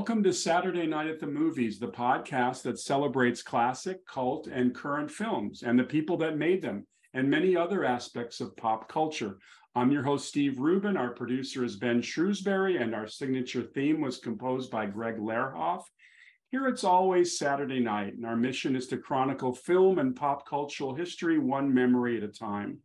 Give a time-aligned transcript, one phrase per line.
[0.00, 5.10] Welcome to Saturday Night at the Movies, the podcast that celebrates classic, cult, and current
[5.10, 9.36] films and the people that made them, and many other aspects of pop culture.
[9.74, 10.96] I'm your host, Steve Rubin.
[10.96, 15.82] Our producer is Ben Shrewsbury, and our signature theme was composed by Greg Lerhoff.
[16.50, 20.94] Here it's always Saturday night, and our mission is to chronicle film and pop cultural
[20.94, 22.78] history one memory at a time.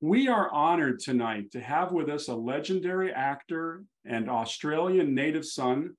[0.00, 5.94] We are honored tonight to have with us a legendary actor and Australian native son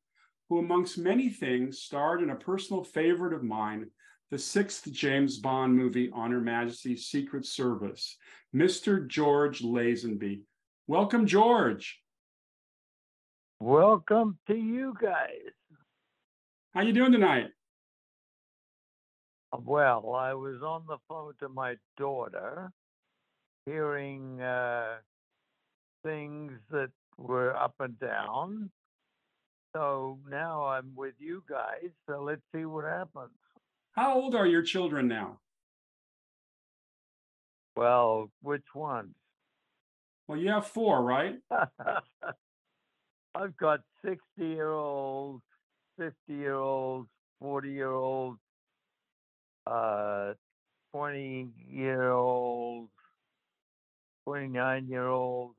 [0.53, 3.87] who, amongst many things, starred in a personal favorite of mine,
[4.29, 8.17] the sixth James Bond movie on Her Majesty's Secret Service,
[8.55, 9.07] Mr.
[9.07, 10.41] George Lazenby.
[10.85, 11.99] Welcome, George.
[13.59, 15.53] Welcome to you guys.
[16.75, 17.47] How you doing tonight?
[19.59, 22.71] Well, I was on the phone to my daughter,
[23.65, 24.97] hearing uh,
[26.03, 28.69] things that were up and down,
[29.73, 31.89] so now I'm with you guys.
[32.07, 33.31] So let's see what happens.
[33.93, 35.39] How old are your children now?
[37.75, 39.15] Well, which ones?
[40.27, 41.35] Well, you have four, right?
[43.35, 45.43] I've got 60 year olds,
[45.97, 48.39] 50 year olds, 40 year olds,
[49.65, 50.33] uh,
[50.93, 52.91] 20 year olds,
[54.25, 55.55] 29 year olds,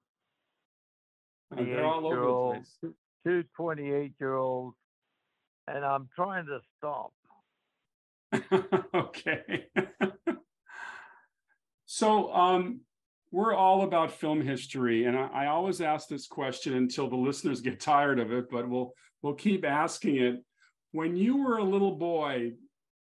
[1.51, 4.77] they're all over the place two 28 year olds,
[5.67, 7.12] and I'm trying to stop.
[8.94, 9.67] okay.
[11.86, 12.80] so, um,
[13.30, 17.61] we're all about film history, and I, I, always ask this question until the listeners
[17.61, 20.45] get tired of it, but we'll we'll keep asking it.
[20.92, 22.52] When you were a little boy,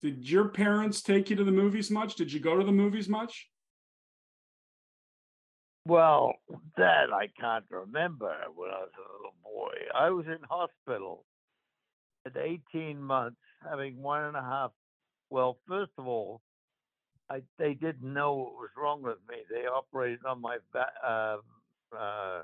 [0.00, 2.14] did your parents take you to the movies much?
[2.14, 3.48] Did you go to the movies much?
[5.84, 6.34] Well,
[6.76, 9.21] that I can't remember when I was a
[9.52, 9.72] boy.
[9.94, 11.24] I was in hospital
[12.26, 13.36] at 18 months,
[13.68, 14.72] having one and a half.
[15.30, 16.40] Well, first of all,
[17.30, 19.36] I, they didn't know what was wrong with me.
[19.50, 21.36] They operated on my uh,
[21.96, 22.42] uh,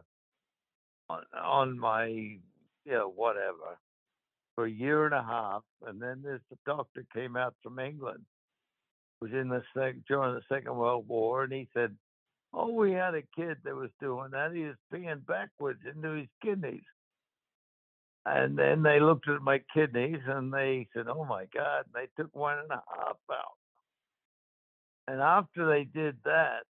[1.11, 2.41] on, on my you
[2.87, 3.79] know whatever
[4.55, 8.25] for a year and a half, and then this doctor came out from England,
[9.21, 11.95] was in the sec during the Second World War, and he said
[12.53, 14.53] Oh, we had a kid that was doing that.
[14.55, 16.81] He was peeing backwards into his kidneys.
[18.27, 21.85] And then they looked at my kidneys and they said, Oh my God.
[21.87, 23.57] And they took one and a half out.
[25.07, 26.65] And after they did that,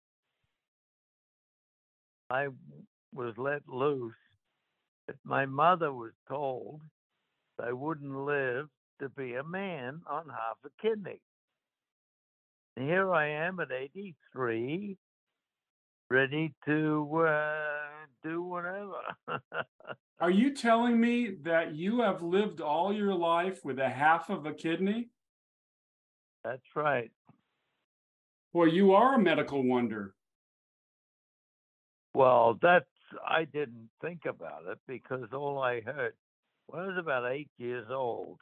[2.30, 2.50] I
[3.14, 4.14] was let loose.
[5.08, 6.82] But my mother was told
[7.64, 8.68] I wouldn't live
[9.00, 11.20] to be a man on half a kidney.
[12.76, 14.98] And here I am at 83
[16.10, 17.97] ready to uh,
[18.28, 19.02] do whatever.
[20.20, 24.46] Are you telling me that you have lived all your life with a half of
[24.46, 25.10] a kidney?
[26.44, 27.12] That's right.
[28.54, 30.16] Well, you are a medical wonder.
[32.14, 32.86] Well, that's
[33.26, 36.14] I didn't think about it because all I heard
[36.66, 38.40] when I was about eight years old,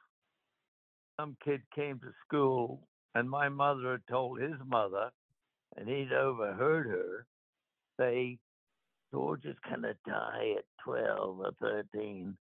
[1.19, 5.12] some kid came to school and my mother had told his mother,
[5.78, 7.25] and he'd overheard her
[8.00, 8.40] say
[9.11, 12.35] George is going to die at 12 or 13.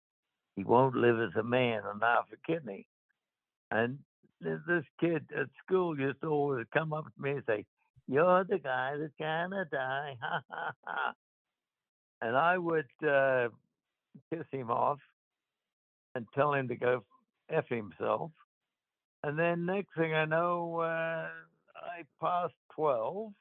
[0.56, 2.86] He won't live as a man on half a kidney.
[3.70, 3.98] And
[4.40, 7.64] this kid at school used to always come up to me and say,
[8.08, 10.16] You're the guy that's going to die.
[10.22, 11.12] Ha, ha, ha.
[12.20, 13.48] And I would uh,
[14.32, 14.98] kiss him off
[16.14, 17.04] and tell him to go
[17.50, 18.30] F himself.
[19.24, 21.28] And then next thing I know, uh,
[21.76, 23.32] I passed 12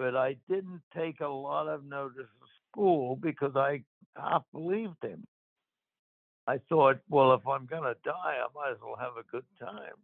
[0.00, 3.82] but I didn't take a lot of notice of school because I
[4.16, 5.26] half believed him.
[6.46, 9.44] I thought, well, if I'm going to die, I might as well have a good
[9.60, 9.98] time.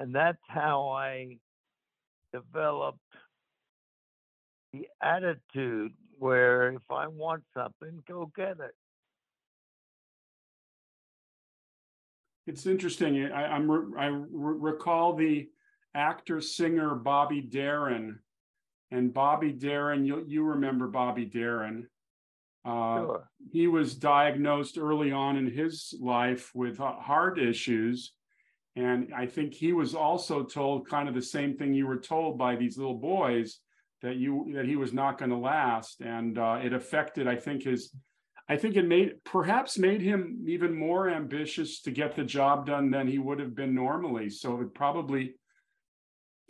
[0.00, 1.36] And that's how I
[2.34, 2.98] developed
[4.72, 8.74] the attitude where if I want something, go get it.
[12.48, 13.22] It's interesting.
[13.22, 15.48] Eh, I, am I recall the
[15.94, 18.18] actor singer Bobby Darin
[18.90, 21.86] and Bobby Darin, you you remember Bobby Darin.
[22.64, 23.30] Uh, sure.
[23.52, 28.12] He was diagnosed early on in his life with heart issues.
[28.76, 32.38] And I think he was also told kind of the same thing you were told
[32.38, 33.58] by these little boys
[34.02, 36.00] that you that he was not going to last.
[36.00, 37.94] And uh, it affected, I think, his
[38.48, 42.90] I think it made perhaps made him even more ambitious to get the job done
[42.90, 44.28] than he would have been normally.
[44.28, 45.34] So it probably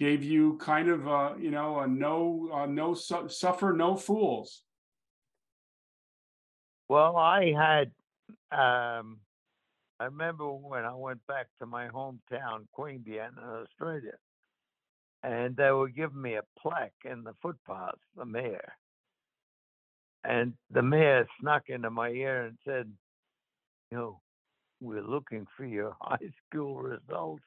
[0.00, 4.62] gave you kind of a, you know, a no, a no su- suffer, no fools.
[6.88, 7.93] Well, I had
[8.50, 9.19] um,
[10.00, 14.14] I remember when I went back to my hometown, Queanbeyan, in Australia,
[15.23, 18.73] and they were giving me a plaque in the footpath, the mayor.
[20.25, 22.91] And the mayor snuck into my ear and said,
[23.91, 24.20] You know,
[24.81, 27.44] we're looking for your high school results.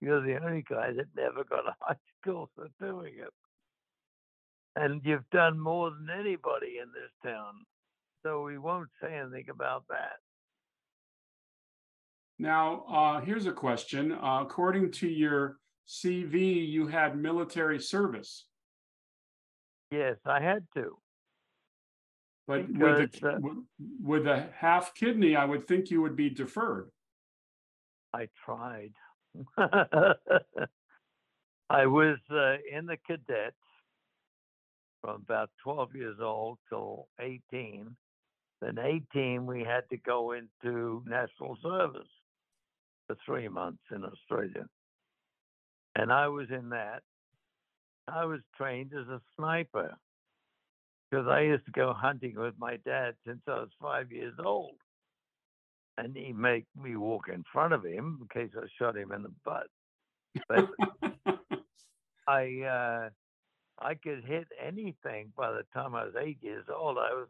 [0.00, 3.32] You're the only guy that never got a high school for doing it.
[4.74, 7.54] And you've done more than anybody in this town.
[8.22, 10.16] So we won't say anything about that.
[12.38, 14.12] Now, uh, here's a question.
[14.12, 15.56] Uh, according to your
[15.88, 18.46] CV, you had military service,
[19.92, 20.98] Yes, I had to.
[22.48, 23.38] but with a, uh,
[24.02, 26.90] with a half kidney, I would think you would be deferred.
[28.12, 28.92] I tried.
[31.68, 33.56] I was uh, in the cadets
[35.00, 37.96] from about 12 years old till 18.
[38.60, 42.08] Then 18, we had to go into national service
[43.06, 44.66] for three months in Australia.
[45.94, 47.02] And I was in that.
[48.08, 49.96] I was trained as a sniper
[51.10, 54.76] because I used to go hunting with my dad since I was five years old.
[55.98, 59.22] And he made me walk in front of him in case I shot him in
[59.22, 59.68] the butt.
[60.48, 60.68] But
[62.28, 63.08] I uh,
[63.78, 66.98] I could hit anything by the time I was eight years old.
[66.98, 67.28] I was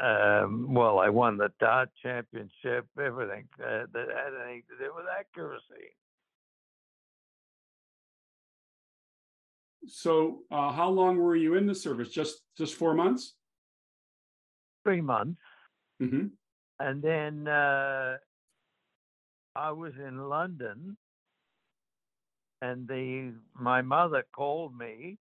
[0.00, 5.06] um, well, I won the dart championship, everything uh, that had anything to do with
[5.18, 5.96] accuracy.
[9.88, 12.10] So, uh, how long were you in the service?
[12.10, 13.34] Just just four months?
[14.84, 15.40] Three months,
[16.00, 16.26] hmm
[16.80, 18.16] and then uh,
[19.56, 20.96] I was in London,
[22.62, 25.18] and the my mother called me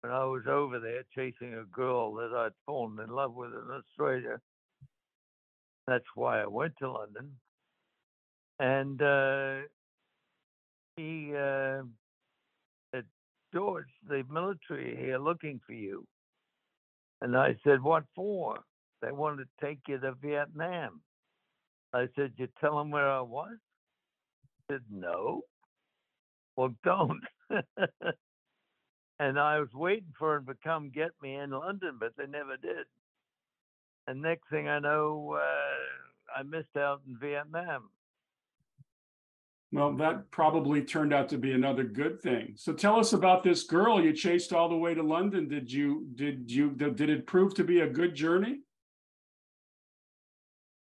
[0.00, 3.70] when I was over there chasing a girl that I'd fallen in love with in
[3.70, 4.40] Australia.
[5.86, 7.32] That's why I went to London,
[8.58, 9.56] and uh,
[10.96, 11.82] he uh,
[12.94, 13.04] said,
[13.52, 16.06] "George, the military here looking for you."
[17.20, 18.60] And I said, "What for?"
[19.06, 21.00] They want to take you to Vietnam.
[21.92, 23.56] I said, "You tell them where I was."
[24.68, 25.44] Said, "No."
[26.56, 27.22] Well, don't.
[29.20, 32.56] and I was waiting for him to come get me in London, but they never
[32.56, 32.86] did.
[34.08, 37.90] And next thing I know, uh, I missed out in Vietnam.
[39.70, 42.54] Well, that probably turned out to be another good thing.
[42.56, 45.46] So, tell us about this girl you chased all the way to London.
[45.46, 48.62] Did you did you did it prove to be a good journey?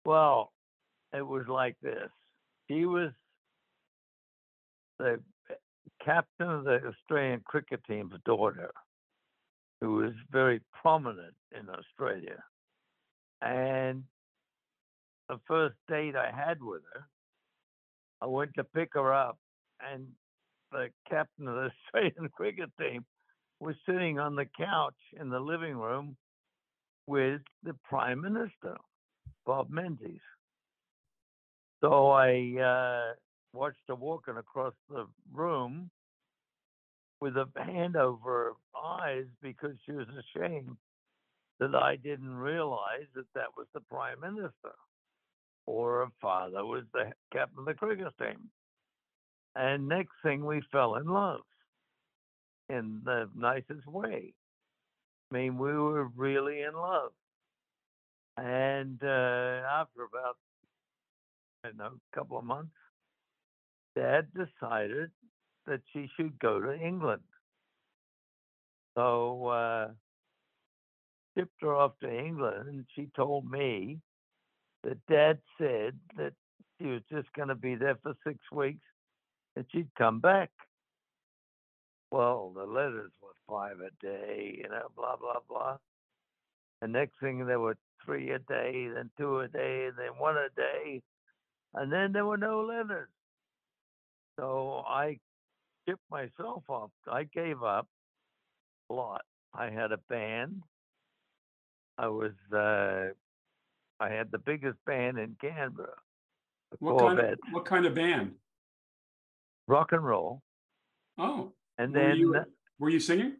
[0.04, 0.52] Well,
[1.12, 2.10] it was like this.
[2.68, 3.10] He was
[4.98, 5.20] the
[5.50, 5.54] eh,
[6.04, 8.70] captain of the Australian cricket team's daughter,
[9.80, 12.42] who was very prominent in Australia.
[13.42, 14.04] And
[15.28, 17.06] the first date I had with her,
[18.20, 19.38] I went to pick her up,
[19.80, 20.06] and
[20.72, 23.04] the captain of the Australian cricket team
[23.60, 26.17] was sitting on the couch in the living room
[27.06, 28.76] with the prime minister,
[29.46, 30.20] Bob Menzies.
[31.81, 33.15] So I uh,
[33.53, 35.91] watched her walking across the room
[37.20, 40.77] with a hand over her eyes because she was ashamed
[41.60, 44.74] that I didn't realize that that was the prime minister
[45.67, 48.51] or her father was the captain of the cricket team.
[49.56, 51.41] And next thing we fell in love
[52.69, 54.34] in the nicest way.
[55.31, 57.13] I mean, we were really in love.
[58.36, 60.36] And uh, after about,
[61.64, 62.74] I know, a couple of months,
[63.96, 65.10] Dad decided
[65.67, 67.22] that she should go to England.
[68.96, 69.88] So uh,
[71.36, 73.98] shipped her off to England, and she told me
[74.82, 76.32] that Dad said that
[76.79, 78.84] she was just going to be there for six weeks,
[79.56, 80.50] and she'd come back.
[82.10, 85.76] Well, the letters were five a day, you know, blah blah blah.
[86.82, 90.48] And next thing there were three a day, then two a day, then one a
[90.54, 91.02] day,
[91.74, 93.08] and then there were no letters.
[94.38, 95.19] So I
[95.88, 96.90] shipped myself off.
[97.10, 97.86] I gave up
[98.90, 99.22] a lot.
[99.54, 100.62] I had a band.
[101.96, 103.12] I was uh,
[104.00, 105.94] I had the biggest band in Canberra,
[106.72, 108.32] the What kind of what kind of band?
[109.69, 110.43] rock and roll,
[111.16, 112.44] Oh, and were then you
[112.78, 113.36] were you singing?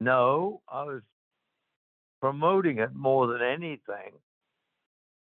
[0.00, 1.02] no, I was
[2.20, 4.12] promoting it more than anything.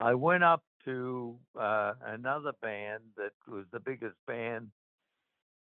[0.01, 4.69] I went up to uh, another band that was the biggest band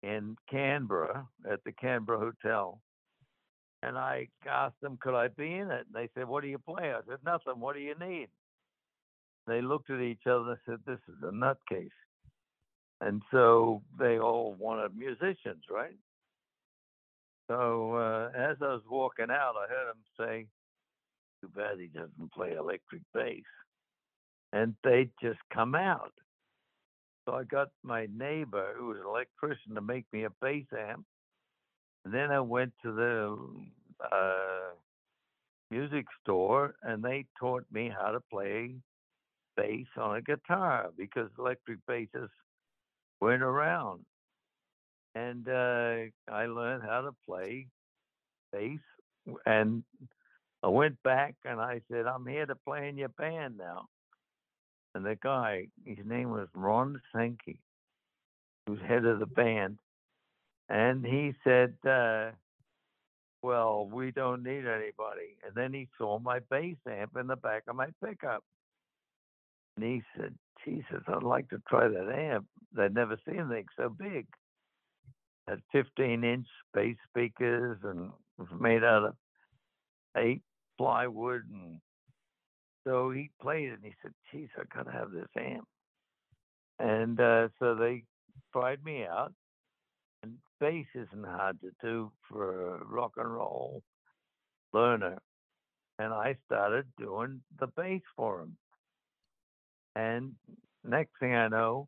[0.03, 2.79] in Canberra at the Canberra Hotel,
[3.81, 5.85] And I asked them, could I be in it?
[5.87, 6.93] And they said, what do you play?
[6.93, 7.59] I said, nothing.
[7.59, 8.27] What do you need?
[9.47, 11.89] They looked at each other and said, this is a nutcase.
[13.01, 15.95] And so they all wanted musicians, right?
[17.47, 20.47] So uh, as I was walking out, I heard him say,
[21.45, 23.43] too bad he doesn't play electric bass.
[24.53, 26.13] And they'd just come out.
[27.27, 31.05] So I got my neighbor, who was an electrician, to make me a bass amp.
[32.05, 33.37] And then I went to the
[34.11, 34.75] uh,
[35.71, 38.75] music store and they taught me how to play
[39.57, 42.29] bass on a guitar because electric basses
[43.19, 44.01] weren't around.
[45.15, 47.67] And uh, I learned how to play
[48.51, 48.79] bass.
[49.45, 49.83] And
[50.65, 53.85] I went back and I said, I'm here to play in your band now.
[54.95, 57.59] And the guy, his name was Ron Sankey,
[58.65, 59.77] who's head of the band.
[60.67, 62.31] And he said, uh,
[63.43, 65.37] Well, we don't need anybody.
[65.45, 68.43] And then he saw my bass amp in the back of my pickup.
[69.77, 70.33] And he said,
[70.65, 72.47] Jesus, I'd like to try that amp.
[72.75, 74.25] They'd never seen anything so big.
[75.47, 79.13] Had 15 inch bass speakers and was made out of
[80.17, 80.41] eight
[80.77, 81.43] plywood.
[81.51, 81.79] And
[82.85, 85.67] so he played it and he said, Geez, I got to have this amp.
[86.79, 88.03] And uh, so they
[88.51, 89.33] tried me out.
[90.23, 93.83] And bass isn't hard to do for a rock and roll
[94.73, 95.19] learner.
[95.99, 98.57] And I started doing the bass for him.
[99.95, 100.33] And
[100.83, 101.87] next thing I know,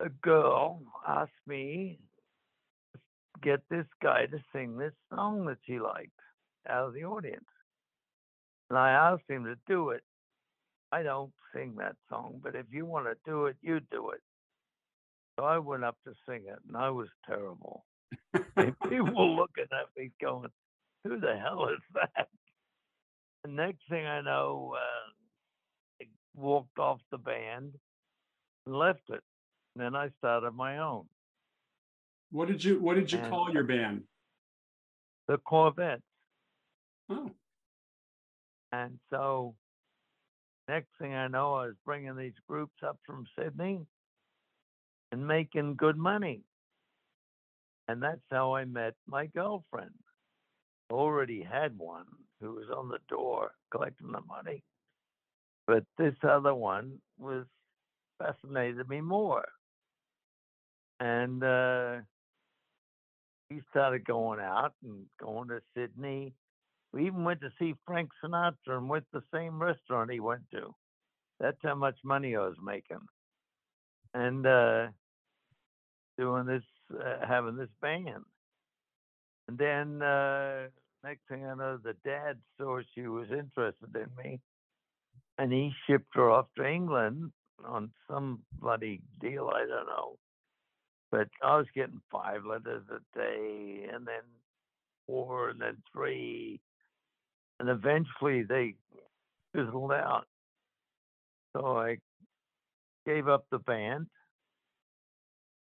[0.00, 1.98] a girl asked me
[2.94, 3.00] to
[3.42, 6.10] get this guy to sing this song that she liked
[6.68, 7.44] out of the audience.
[8.68, 10.02] And I asked him to do it.
[10.92, 14.20] I don't sing that song, but if you want to do it, you do it.
[15.38, 17.84] So I went up to sing it, and I was terrible.
[18.34, 20.50] people looking at me going,
[21.04, 22.28] Who the hell is that?
[23.44, 27.72] The next thing I know, uh, I walked off the band
[28.66, 29.22] and left it.
[29.74, 31.04] And then I started my own.
[32.32, 34.02] What did you What did you And- call your band?
[35.28, 36.02] The Corvette.
[37.10, 37.30] Oh,
[38.72, 39.54] And so
[40.68, 43.80] next thing I know, I was bringing these groups up from Sydney
[45.10, 46.42] and making good money.
[47.88, 49.90] And that's how I met my girlfriend.
[50.92, 52.06] Already had one
[52.40, 54.62] who was on the door collecting the money.
[55.66, 57.46] But this other one was
[58.18, 59.46] fascinated me more.
[61.00, 61.98] And uh,
[63.50, 66.34] we started going out and going to Sydney.
[66.92, 70.42] We even went to see Frank Sinatra and went to the same restaurant he went
[70.52, 70.74] to.
[71.38, 73.00] That's how much money I was making.
[74.12, 74.88] And uh,
[76.18, 78.24] doing this, uh, having this band.
[79.48, 80.66] And then uh,
[81.04, 84.40] next thing I know, the dad saw she was interested in me,
[85.38, 87.32] and he shipped her off to England
[87.66, 90.18] on some bloody deal I don't know.
[91.10, 94.22] But I was getting five letters a day, and then
[95.06, 96.60] four, and then three,
[97.60, 98.74] and eventually they
[99.54, 100.24] fizzled out.
[101.54, 101.98] So I
[103.06, 104.06] gave up the band.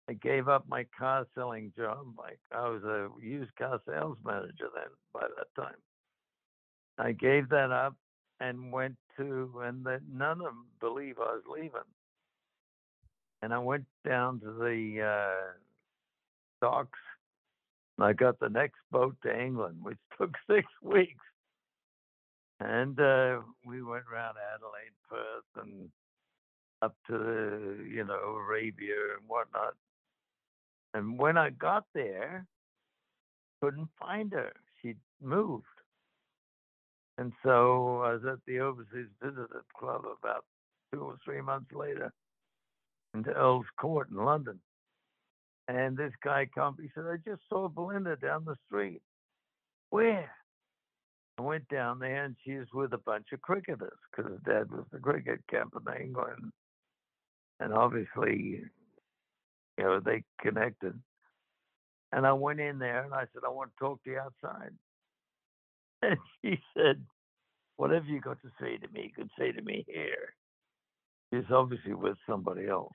[0.09, 2.15] I gave up my car selling job.
[2.17, 5.75] Like I was a used car sales manager then by that time.
[6.99, 7.95] I gave that up
[8.41, 11.71] and went to and then none of them believe I was leaving.
[13.43, 15.53] And I went down to the uh,
[16.61, 16.99] docks
[17.97, 21.25] and I got the next boat to England, which took six weeks.
[22.61, 25.91] And uh, we went around Adelaide, Perth, and
[26.83, 29.75] up to you know Arabia and whatnot.
[30.95, 32.47] And when I got there,
[33.63, 34.53] couldn't find her.
[34.81, 35.65] She'd moved.
[37.19, 40.45] And so I was at the Overseas Visitors Club about
[40.93, 42.13] two or three months later
[43.15, 44.61] into Earl's Court in London.
[45.67, 49.03] And this guy come, he said, I just saw Belinda down the street.
[49.91, 50.31] Where?
[51.39, 54.85] I went down there and she was with a bunch of cricketers because dad was
[54.91, 56.53] the cricket captain in England.
[57.61, 58.63] And obviously,
[59.79, 60.95] you know, they connected.
[62.13, 64.73] And I went in there and I said, I want to talk to you outside.
[66.01, 67.05] And she said,
[67.77, 70.35] Whatever you got to say to me, you could say to me here.
[71.33, 72.95] She's obviously with somebody else.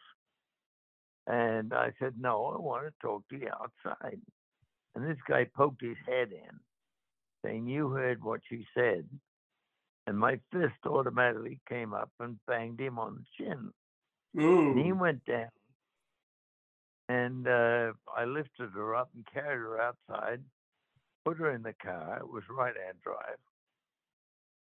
[1.27, 4.19] And I said, No, I want to talk to you outside.
[4.95, 6.59] And this guy poked his head in,
[7.43, 9.07] saying, You heard what she said.
[10.05, 13.71] And my fist automatically came up and banged him on the chin.
[14.71, 15.50] And he went down.
[17.09, 20.41] And uh, I lifted her up and carried her outside.
[21.25, 22.17] put her in the car.
[22.19, 23.38] It was right hand drive.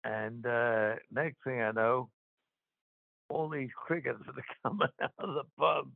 [0.04, 2.10] And uh, next thing I know,
[3.30, 5.90] all these crickets are coming out of the pub.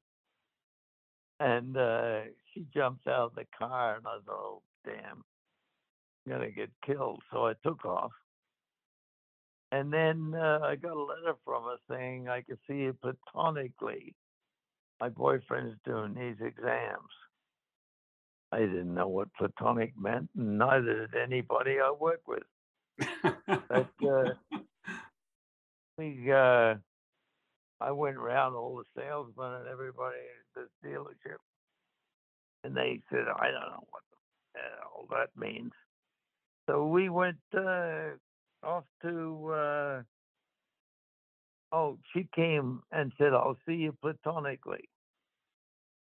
[1.40, 2.20] And uh,
[2.52, 5.22] she jumps out of the car, and I thought, oh, damn,
[6.28, 7.22] going to get killed.
[7.32, 8.12] So I took off.
[9.70, 14.14] And then uh, I got a letter from her saying I could see you platonically.
[15.00, 17.12] My boyfriend's doing these exams.
[18.50, 22.44] I didn't know what platonic meant, and neither did anybody I work with.
[23.68, 24.30] but uh,
[25.98, 26.74] we, uh,
[27.80, 30.16] I went around all the salesmen and everybody
[30.56, 31.36] at the dealership,
[32.64, 34.02] and they said, "I don't know what
[34.54, 35.72] the hell that means."
[36.68, 38.10] So we went uh,
[38.62, 39.52] off to.
[39.52, 40.02] Uh,
[41.72, 44.88] oh, she came and said, "I'll see you platonically,"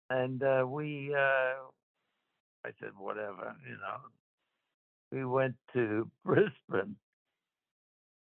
[0.09, 1.15] and uh, we.
[1.15, 1.69] Uh,
[2.65, 3.99] I said, "Whatever," you know.
[5.13, 6.97] We went to Brisbane.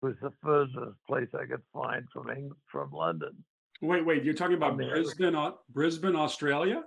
[0.01, 3.45] It was the furthest place I could find from Eng- from London.
[3.83, 4.77] Wait, wait, you're talking about.
[4.77, 5.35] Brisbane,
[5.73, 6.85] Brisbane, Australia?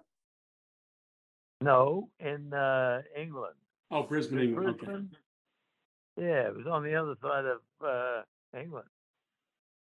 [1.60, 3.56] No, in uh, England.
[3.92, 4.80] Oh, Brisbane, England.
[4.82, 5.21] Okay.
[6.18, 8.24] Yeah, it was on the other side of uh,
[8.60, 8.88] England.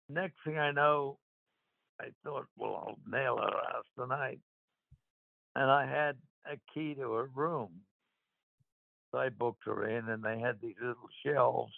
[0.09, 1.17] Next thing I know,
[1.99, 4.39] I thought, well, I'll nail her ass tonight.
[5.55, 7.69] And I had a key to her room.
[9.11, 11.73] So I booked her in, and they had these little shelves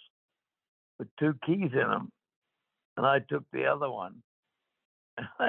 [0.99, 2.11] with two keys in them.
[2.97, 4.21] And I took the other one.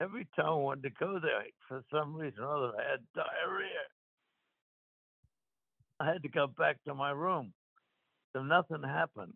[0.00, 3.84] Every time I wanted to go there, for some reason or other, I had diarrhea.
[6.00, 7.52] I had to go back to my room.
[8.34, 9.34] So nothing happened.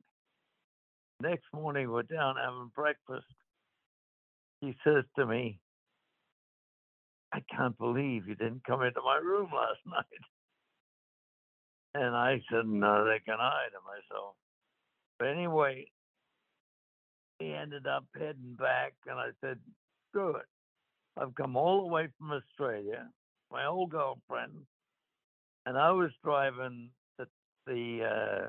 [1.20, 3.26] Next morning, we're down having breakfast.
[4.60, 5.60] He says to me,
[7.32, 10.04] I can't believe you didn't come into my room last night.
[11.94, 14.34] And I said, No, they can hide to myself.
[15.18, 15.86] But anyway,
[17.38, 19.58] he ended up heading back, and I said,
[20.14, 20.46] it.
[21.16, 23.08] I've come all the way from Australia,
[23.52, 24.52] my old girlfriend,
[25.68, 27.26] and I was driving the
[27.66, 28.46] the uh,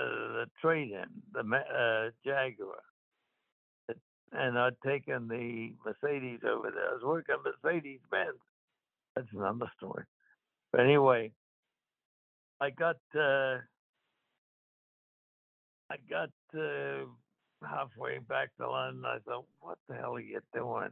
[0.00, 2.82] the trade-in, the uh, Jaguar,
[4.32, 6.90] and I'd taken the Mercedes over there.
[6.90, 8.38] I was working Mercedes Benz.
[9.16, 10.04] That's another story.
[10.70, 11.32] But anyway,
[12.60, 13.58] I got uh,
[15.90, 17.06] I got uh,
[17.68, 19.04] halfway back to London.
[19.04, 20.90] I thought, what the hell are you doing?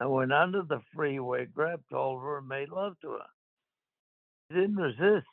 [0.00, 3.26] I went under the freeway, grabbed hold of her, and made love to her.
[4.50, 5.26] She didn't resist.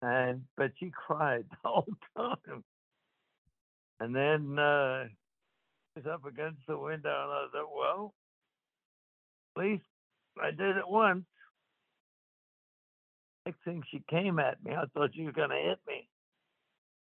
[0.00, 2.64] And but she cried the whole time.
[4.00, 5.04] And then uh
[5.96, 8.14] was up against the window and I thought, well,
[9.56, 9.84] at least
[10.40, 11.24] I did it once.
[13.44, 16.08] Next thing she came at me, I thought she was gonna hit me.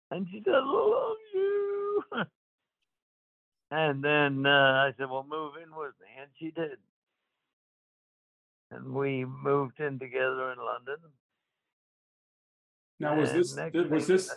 [0.09, 2.03] And she said, love you.
[3.71, 4.49] and then uh,
[4.87, 6.07] I said, Well, move in with me.
[6.21, 6.77] And she did.
[8.69, 10.97] And we moved in together in London.
[12.99, 14.31] Now, was this, th- was this,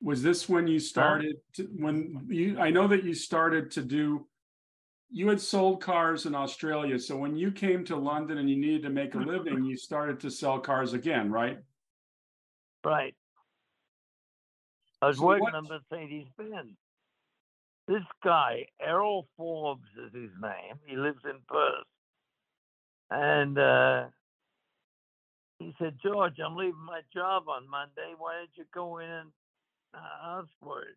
[0.00, 4.26] was this when you started, to- when you, I know that you started to do,
[5.10, 8.82] you had sold cars in Australia, so when you came to London and you needed
[8.84, 11.58] to make a living, you started to sell cars again, right?
[12.84, 13.14] Right.
[15.02, 16.76] I was So working what- on Mercedes Benz.
[17.88, 20.76] This guy, Errol Forbes is his name.
[20.84, 21.86] He lives in Perth.
[23.10, 24.08] And uh,
[25.58, 28.12] he said, George, I'm leaving my job on Monday.
[28.18, 29.30] Why don't you go in and
[29.94, 30.96] uh, ask for it?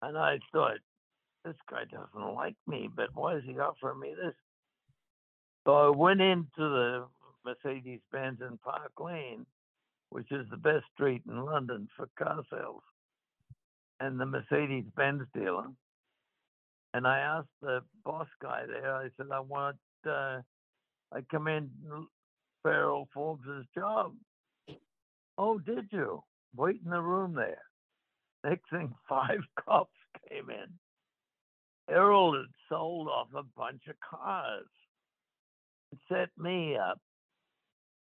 [0.00, 0.78] And I thought,
[1.44, 4.34] this guy doesn't like me, but why is he offering me this?
[5.66, 7.06] So I went into the
[7.44, 9.44] Mercedes Benz in Park Lane,
[10.10, 12.82] which is the best street in London for car sales,
[14.00, 15.66] and the Mercedes Benz dealer.
[16.92, 19.76] And I asked the boss guy there, I said, I want,
[20.08, 20.40] uh,
[21.12, 21.70] I come in
[22.62, 24.14] for Errol Forbes' job.
[25.36, 26.22] Oh, did you?
[26.56, 27.62] Wait in the room there.
[28.44, 29.90] Next thing, five cops
[30.28, 30.68] came in.
[31.88, 34.66] Errol had sold off a bunch of cars
[35.90, 37.00] and set me up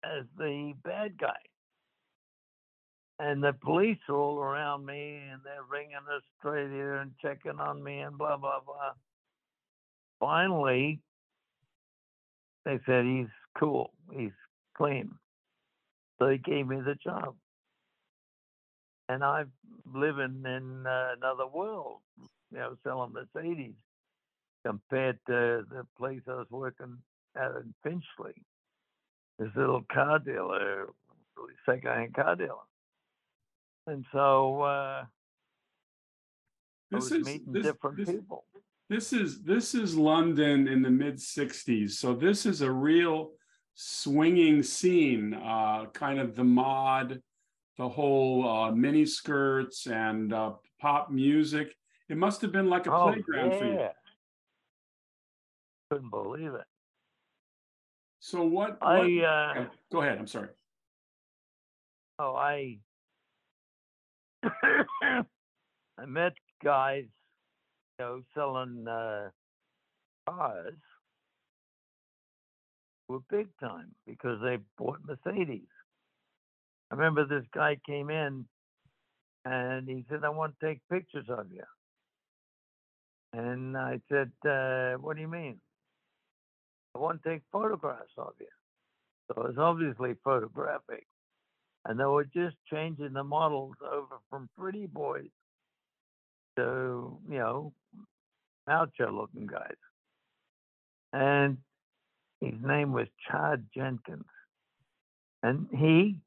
[0.03, 1.29] as the bad guy.
[3.23, 7.99] And the police are all around me and they're ringing Australia and checking on me
[7.99, 8.93] and blah, blah, blah.
[10.19, 10.99] Finally,
[12.65, 13.27] they said he's
[13.59, 14.31] cool, he's
[14.75, 15.11] clean.
[16.17, 17.35] So they gave me the job.
[19.07, 19.51] And I'm
[19.93, 21.97] living in uh, another world,
[22.51, 23.75] you know, selling Mercedes
[24.65, 26.97] compared to the place I was working
[27.35, 28.33] at in Finchley.
[29.37, 30.87] this little car dealer,
[31.67, 32.65] second-hand car dealer,
[33.87, 35.03] and so uh,
[36.91, 38.45] This is meeting this, different this, people.
[38.89, 41.91] this is this is London in the mid '60s.
[41.91, 43.31] So this is a real
[43.75, 45.33] swinging scene.
[45.33, 47.21] Uh, kind of the mod,
[47.77, 51.75] the whole uh, mini skirts and uh, pop music.
[52.09, 53.73] It must have been like a Oh playground for you.
[53.73, 53.91] yeah,
[55.89, 56.65] couldn't believe it.
[58.19, 58.77] So what?
[58.81, 60.17] I what uh, go ahead.
[60.19, 60.49] I'm sorry.
[62.19, 62.79] oh I
[65.97, 67.05] I met guys,
[67.99, 69.29] you know, selling uh,
[70.27, 70.73] cars
[73.07, 75.67] were big time because they bought Mercedes.
[76.91, 78.45] I remember this guy came in
[79.45, 81.63] and he said, I want to take pictures of you.
[83.33, 85.59] And I said, uh, What do you mean?
[86.95, 88.47] I want to take photographs of you.
[89.27, 91.05] So it was obviously photographic.
[91.85, 95.29] And they were just changing the models over from pretty boys
[96.57, 97.73] to, you know,
[98.67, 99.75] macho looking guys.
[101.13, 101.57] And
[102.39, 104.25] his name was Chad Jenkins.
[105.43, 106.17] And he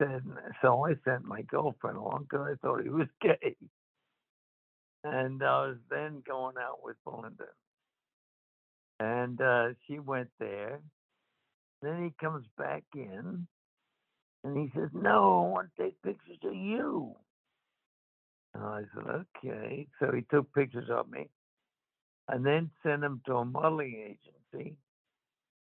[0.00, 0.22] said,
[0.62, 3.56] so I sent my girlfriend along because I thought he was gay.
[5.04, 7.46] And I was then going out with Belinda.
[8.98, 10.80] And uh, she went there.
[11.80, 13.46] Then he comes back in
[14.44, 17.14] and he says, No, I want to take pictures of you.
[18.54, 19.86] And I said, Okay.
[20.00, 21.28] So he took pictures of me
[22.28, 24.16] and then sent them to a modeling
[24.54, 24.76] agency.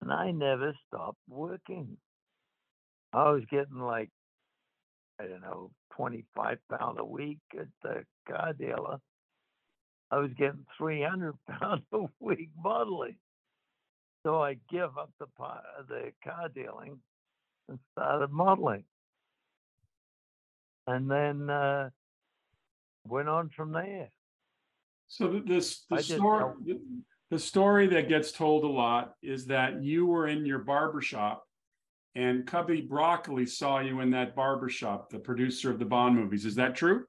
[0.01, 1.97] And I never stopped working.
[3.13, 4.09] I was getting like,
[5.19, 8.97] I don't know, 25 pounds a week at the car dealer.
[10.11, 13.15] I was getting 300 pounds a week modeling.
[14.25, 15.27] So I give up the
[15.87, 16.99] the car dealing
[17.69, 18.83] and started modeling.
[20.87, 21.89] And then uh,
[23.05, 24.09] went on from there.
[25.07, 26.79] So the, this the story the,
[27.31, 31.43] the story that gets told a lot is that you were in your barber shop
[32.15, 36.45] and Cubby Broccoli saw you in that barber shop, the producer of the Bond movies.
[36.45, 37.05] Is that true?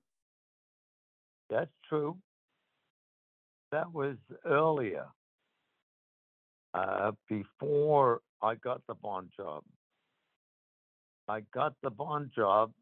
[1.48, 2.18] That's true.
[3.72, 5.06] That was earlier,
[6.74, 9.62] uh, before I got the Bond job.
[11.30, 12.72] I got the Bond job,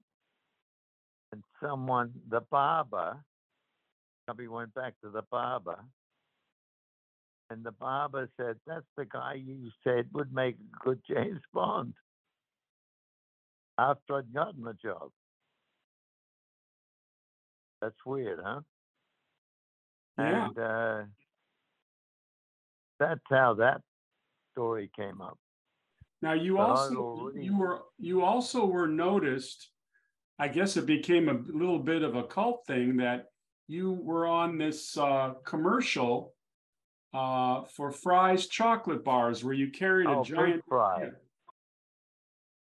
[1.32, 3.18] and someone, the barber,
[4.26, 5.78] Cubby went back to the barber,
[7.50, 11.92] and the barber said, That's the guy you said would make a good James Bond.
[13.78, 15.10] After I'd gotten the job.
[17.82, 18.60] That's weird, huh?
[20.18, 20.46] Yeah.
[20.46, 21.02] And uh,
[22.98, 23.82] that's how that
[24.52, 25.38] story came up.
[26.20, 29.70] Now you also you were you also were noticed.
[30.38, 33.26] I guess it became a little bit of a cult thing that
[33.66, 36.32] you were on this uh, commercial
[37.12, 40.56] uh, for Fry's chocolate bars where you carried a Oh, giant.
[40.56, 41.10] Big Fry.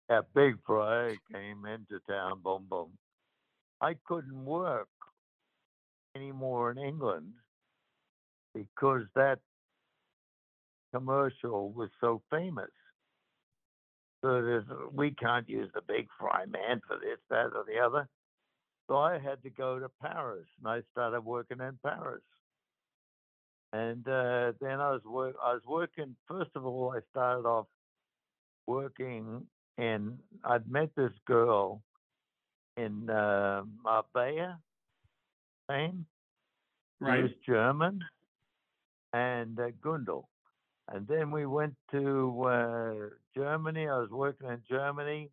[0.09, 2.91] Yeah, Big Fry came into town, boom, boom.
[3.81, 4.87] I couldn't work
[6.15, 7.33] anymore in England
[8.53, 9.39] because that
[10.93, 12.69] commercial was so famous.
[14.23, 18.07] So there's, we can't use the Big Fry man for this, that, or the other.
[18.87, 22.21] So I had to go to Paris, and I started working in Paris.
[23.73, 25.35] And uh, then I was work.
[25.43, 26.15] I was working.
[26.27, 27.67] First of all, I started off
[28.65, 29.45] working
[29.77, 30.19] in.
[30.45, 31.81] I'd met this girl
[32.77, 34.59] in uh, Marbella,
[35.65, 36.05] Spain.
[36.99, 37.99] She was German,
[39.11, 40.25] and uh, Gundel.
[40.91, 42.93] And then we went to uh,
[43.35, 43.87] Germany.
[43.87, 45.29] I was working in Germany.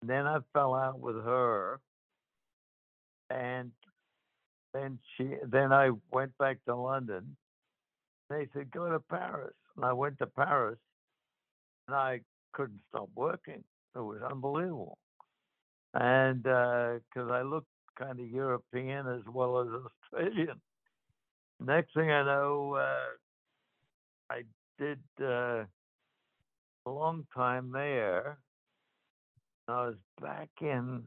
[0.00, 1.80] And then I fell out with her.
[3.30, 3.70] And
[4.74, 7.36] then she then I went back to London.
[8.30, 9.54] They said, go to Paris.
[9.76, 10.78] And I went to Paris
[11.86, 12.20] and I
[12.52, 13.62] couldn't stop working.
[13.94, 14.98] It was unbelievable.
[15.94, 17.68] And because I looked
[17.98, 19.68] kind of European as well as
[20.14, 20.60] Australian.
[21.60, 23.16] Next thing I know, uh,
[24.32, 24.44] I
[24.78, 25.64] did uh,
[26.86, 28.38] a long time there.
[29.68, 31.02] I was back in,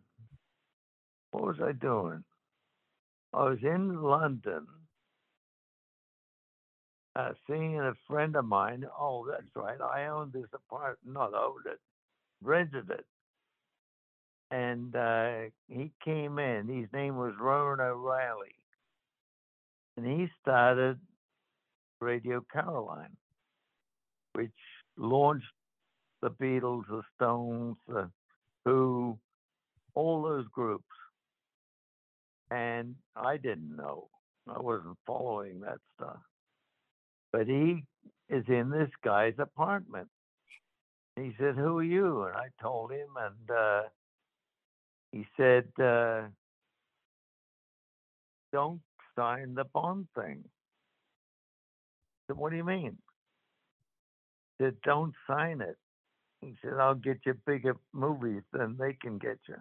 [1.32, 2.24] what was I doing?
[3.34, 4.68] I was in London
[7.16, 8.86] uh, seeing a friend of mine.
[9.00, 9.82] Oh, that's right.
[9.82, 11.80] I owned this apartment, not owned it,
[12.44, 13.06] rented it.
[14.52, 16.68] And uh, he came in.
[16.68, 18.56] His name was Ronan O'Rahilly.
[19.98, 21.00] And he started
[22.00, 23.16] Radio Caroline,
[24.34, 24.52] which
[24.98, 25.46] launched
[26.22, 28.10] the Beatles, the Stones, the
[28.66, 29.18] Who,
[29.94, 30.84] all those groups.
[32.52, 34.10] And I didn't know.
[34.48, 36.20] I wasn't following that stuff.
[37.32, 37.84] But he
[38.30, 40.08] is in this guy's apartment.
[41.16, 42.24] He said, Who are you?
[42.24, 43.82] And I told him, and uh,
[45.12, 46.24] he said, uh,
[48.52, 48.82] Don't
[49.16, 50.44] sign the bond thing.
[52.34, 52.98] What do you mean?
[54.58, 55.78] He said, Don't sign it.
[56.42, 59.56] He said, I'll get you bigger movies than they can get you.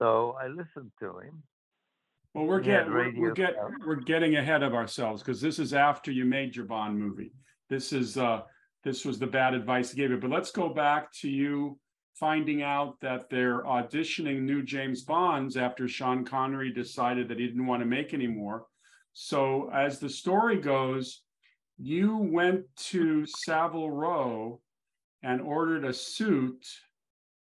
[0.00, 1.42] So I listened to him.
[2.34, 6.12] Well, we're getting, we're, we're get, we're getting ahead of ourselves because this is after
[6.12, 7.32] you made your Bond movie.
[7.68, 8.42] This is, uh,
[8.84, 11.78] this was the bad advice he gave you, but let's go back to you
[12.14, 17.66] finding out that they're auditioning new James Bonds after Sean Connery decided that he didn't
[17.66, 18.66] want to make anymore.
[19.12, 21.22] So as the story goes,
[21.78, 24.60] you went to Savile Row
[25.22, 26.66] and ordered a suit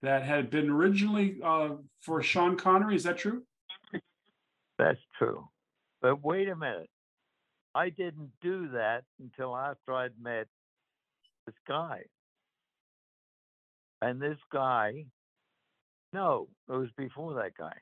[0.02, 1.70] that had been originally, uh,
[2.00, 2.96] for Sean Connery.
[2.96, 3.44] Is that true?
[4.78, 5.48] That's true.
[6.02, 6.90] But wait a minute.
[7.76, 10.48] I didn't do that until after I'd met
[11.46, 12.02] this guy.
[14.02, 15.06] And this guy,
[16.12, 17.76] no, it was before that guy.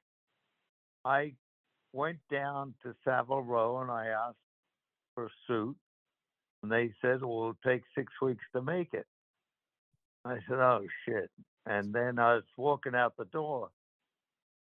[1.06, 1.34] I
[1.94, 4.38] went down to Savile Row and I asked
[5.16, 5.76] for a suit.
[6.62, 9.08] And they said, well, it'll take six weeks to make it.
[10.26, 11.30] I said, oh, shit.
[11.66, 13.70] And then I was walking out the door.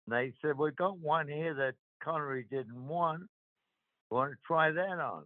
[0.08, 3.24] And they said, we got one here that Connery didn't want.
[4.10, 5.24] Want to try that on?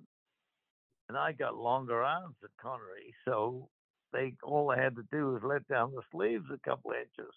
[1.10, 3.70] And I got longer arms than Connery, so
[4.12, 7.34] they all they had to do was let down the sleeves a couple inches.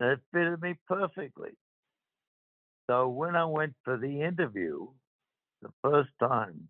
[0.00, 1.50] And it fitted me perfectly.
[2.88, 4.88] So when I went for the interview,
[5.62, 6.68] the first time,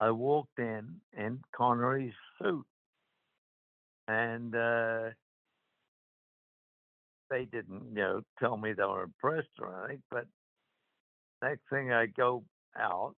[0.00, 2.66] I walked in in Connery's suit,
[4.08, 5.10] and uh,
[7.30, 10.02] they didn't, you know, tell me they were impressed or anything.
[10.10, 10.26] But
[11.42, 12.44] next thing I go
[12.78, 13.14] out,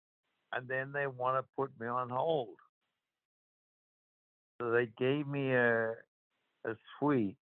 [0.52, 2.56] and then they want to put me on hold.
[4.60, 5.92] So they gave me a
[6.66, 7.36] a suite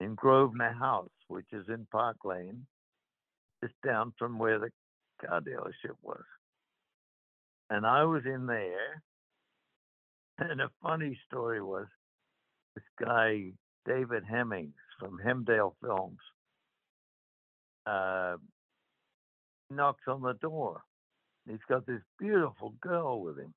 [0.00, 2.66] in Grosvenor House, which is in Park Lane,
[3.62, 4.70] just down from where the
[5.24, 6.22] car dealership was.
[7.70, 9.02] And I was in there,
[10.38, 11.86] and a funny story was
[12.74, 13.52] this guy
[13.86, 16.18] David Hemmings from Hemdale Films
[17.86, 18.36] uh,
[19.70, 20.82] knocks on the door.
[21.48, 23.54] He's got this beautiful girl with him,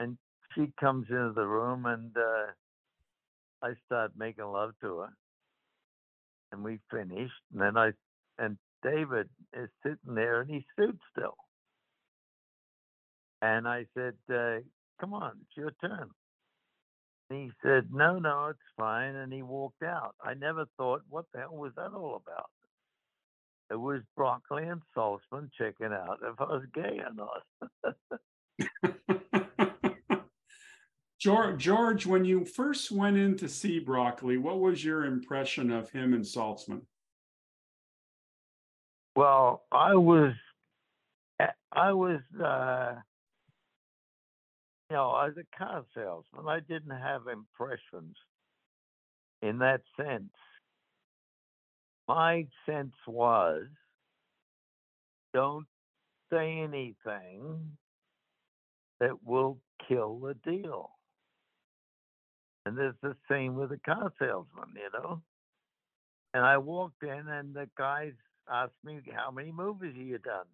[0.00, 0.18] and
[0.54, 2.50] she comes into the room, and uh,
[3.62, 5.12] I start making love to her,
[6.52, 7.32] and we finished.
[7.52, 7.92] And then I
[8.38, 11.36] and David is sitting there, and he's suit still.
[13.42, 14.58] And I said, uh,
[15.00, 16.10] "Come on, it's your turn."
[17.30, 19.16] And he said, No, no, it's fine.
[19.16, 20.14] And he walked out.
[20.22, 22.50] I never thought, What the hell was that all about?
[23.70, 27.42] It was Broccoli and Saltzman checking out if I was gay or not.
[31.22, 35.88] George, George, when you first went in to see Broccoli, what was your impression of
[35.88, 36.82] him and Saltzman?
[39.14, 40.32] well, I was,
[41.70, 42.94] I was, uh,
[44.90, 48.16] you know, as a car salesman, I didn't have impressions
[49.42, 50.32] in that sense.
[52.08, 53.66] My sense was
[55.32, 55.66] don't
[56.32, 57.76] say anything
[58.98, 60.90] that will kill the deal.
[62.64, 65.20] And it's the same with a car salesman, you know.
[66.34, 68.12] And I walked in, and the guys
[68.50, 70.46] asked me, How many movies have you done?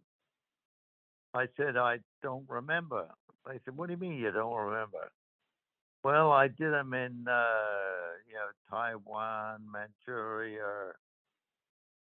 [1.34, 3.06] I said, I don't remember.
[3.46, 5.10] They said, What do you mean you don't remember?
[6.02, 7.42] Well, I did them in, uh,
[8.26, 10.92] you know, Taiwan, Manchuria,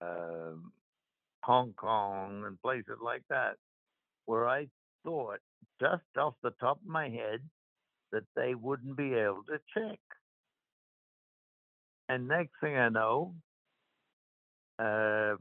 [0.01, 0.71] um,
[1.41, 3.55] Hong Kong, and places like that,
[4.25, 4.67] where I
[5.03, 5.39] thought,
[5.79, 7.41] just off the top of my head,
[8.11, 9.99] that they wouldn't be able to check.
[12.09, 13.33] And next thing I know,
[14.79, 15.35] uh,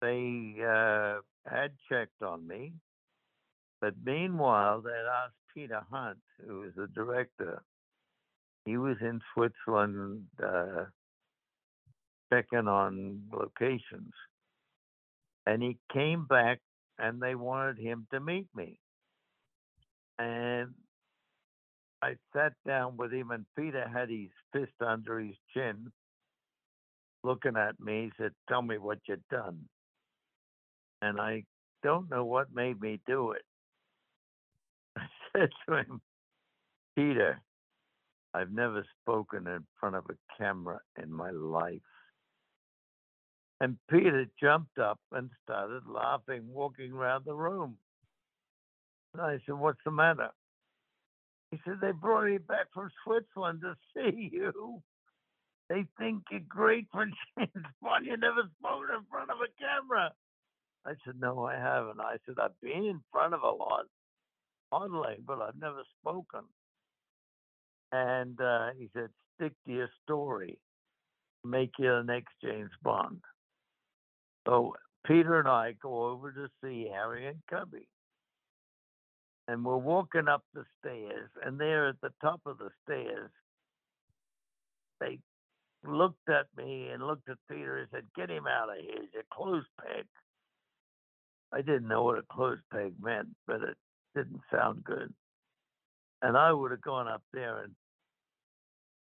[0.00, 2.72] they uh, had checked on me.
[3.80, 7.62] But meanwhile, they asked Peter Hunt, who was the director.
[8.64, 10.84] He was in Switzerland uh,
[12.32, 14.12] checking on locations.
[15.46, 16.60] And he came back
[16.98, 18.78] and they wanted him to meet me.
[20.18, 20.74] And
[22.02, 25.90] I sat down with him, and Peter had his fist under his chin,
[27.24, 28.04] looking at me.
[28.04, 29.68] He said, Tell me what you've done.
[31.02, 31.44] And I
[31.82, 33.42] don't know what made me do it.
[34.98, 36.00] I said to him,
[36.96, 37.40] Peter,
[38.34, 41.80] I've never spoken in front of a camera in my life.
[43.60, 47.78] And Peter jumped up and started laughing, walking around the room.
[49.14, 50.30] And I said, What's the matter?
[51.50, 54.82] He said, They brought me back from Switzerland to see you.
[55.68, 57.06] They think you're great for
[57.38, 58.06] James Bond.
[58.06, 60.12] You never spoken in front of a camera.
[60.84, 62.00] I said, No, I haven't.
[62.00, 63.86] I said, I've been in front of a lot,
[64.70, 66.42] modeling, but I've never spoken.
[67.92, 70.58] And uh, he said, Stick to your story,
[71.44, 73.20] make you the next James Bond.
[74.46, 74.74] So
[75.06, 77.86] Peter and I go over to see Harry and Cubby.
[79.48, 83.30] And we're walking up the stairs, and there at the top of the stairs,
[85.00, 85.20] they
[85.86, 88.96] looked at me and looked at Peter and said, Get him out of here.
[89.00, 90.04] He's a clothes peg.
[91.52, 93.76] I didn't know what a clothes peg meant, but it
[94.16, 95.12] didn't sound good.
[96.22, 97.72] And I would have gone up there and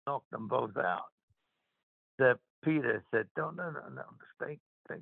[0.07, 1.09] knocked them both out.
[2.17, 4.03] Except Peter said, Don't, no, no, no,
[4.41, 5.01] stay, stay.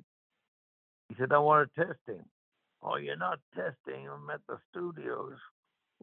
[1.08, 2.24] He said, I want to test him.
[2.82, 5.36] Oh, you're not testing him at the studios.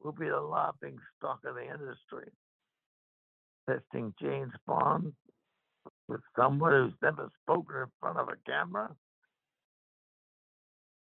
[0.04, 2.32] We'll be the laughing stock of the industry.
[3.70, 5.14] Testing James Bond
[6.08, 8.90] with someone who's never spoken in front of a camera.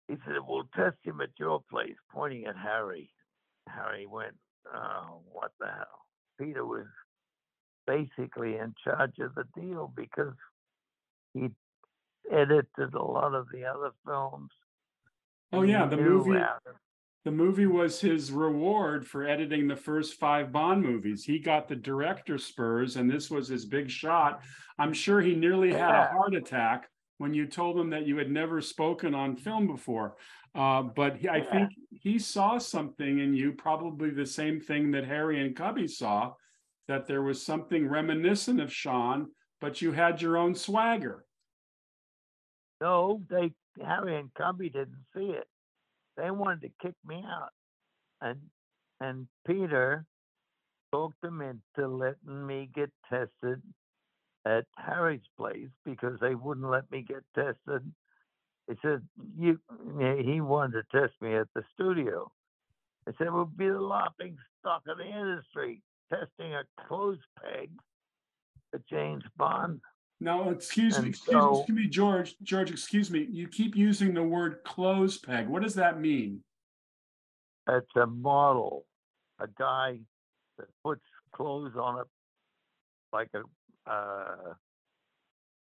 [0.08, 3.10] He said, We'll test him at your place, pointing at Harry.
[3.68, 4.36] Harry went,
[4.74, 6.06] Oh, what the hell?
[6.40, 6.86] Peter was
[7.88, 10.34] basically in charge of the deal because
[11.34, 11.50] he
[12.32, 14.50] edited a lot of the other films.
[15.56, 16.40] Oh yeah, the movie
[17.24, 21.24] the movie was his reward for editing the first five Bond movies.
[21.24, 24.44] He got the director spurs, and this was his big shot.
[24.78, 26.88] I'm sure he nearly had a heart attack
[27.18, 30.18] when you told him that you had never spoken on film before.
[30.54, 31.52] Uh, but he, I Yeah.
[31.52, 36.34] think he saw something in you, probably the same thing that Harry and Cubby saw,
[36.88, 41.26] that there was something reminiscent of Sean, but you had your own swagger.
[42.80, 45.48] No, they Harry and Cubby didn't see it.
[46.18, 47.52] They wanted to kick me out,
[48.22, 48.40] and
[49.02, 50.06] and Peter
[50.92, 53.62] talked them into letting me get tested
[54.46, 57.92] at Harry's place because they wouldn't let me get tested.
[58.68, 59.02] He said
[59.38, 59.60] you
[60.24, 62.32] he wanted to test me at the studio.
[63.08, 67.70] I said we'll be the laughing stock of the industry, testing a clothes peg
[68.90, 69.80] James Bond.
[70.22, 73.28] Now, excuse me, excuse, so- excuse me, George, George, excuse me.
[73.30, 75.48] You keep using the word clothes peg.
[75.48, 76.42] What does that mean?
[77.68, 78.86] It's a model,
[79.40, 80.00] a guy
[80.58, 81.02] that puts
[81.34, 82.08] clothes on it
[83.12, 84.54] like a uh,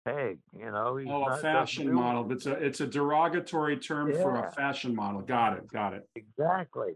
[0.06, 0.38] peg.
[0.58, 2.30] You know, he's Oh, a fashion model.
[2.32, 5.20] It's a, it's a derogatory term for a fashion model.
[5.20, 6.08] Got it, got it.
[6.14, 6.92] exactly.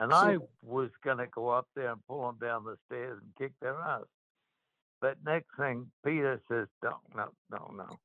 [0.00, 3.32] And So- I was gonna go up there and pull them down the stairs and
[3.38, 4.02] kick their ass.
[5.00, 7.98] But next thing, Peter says, "No, no, no, no,"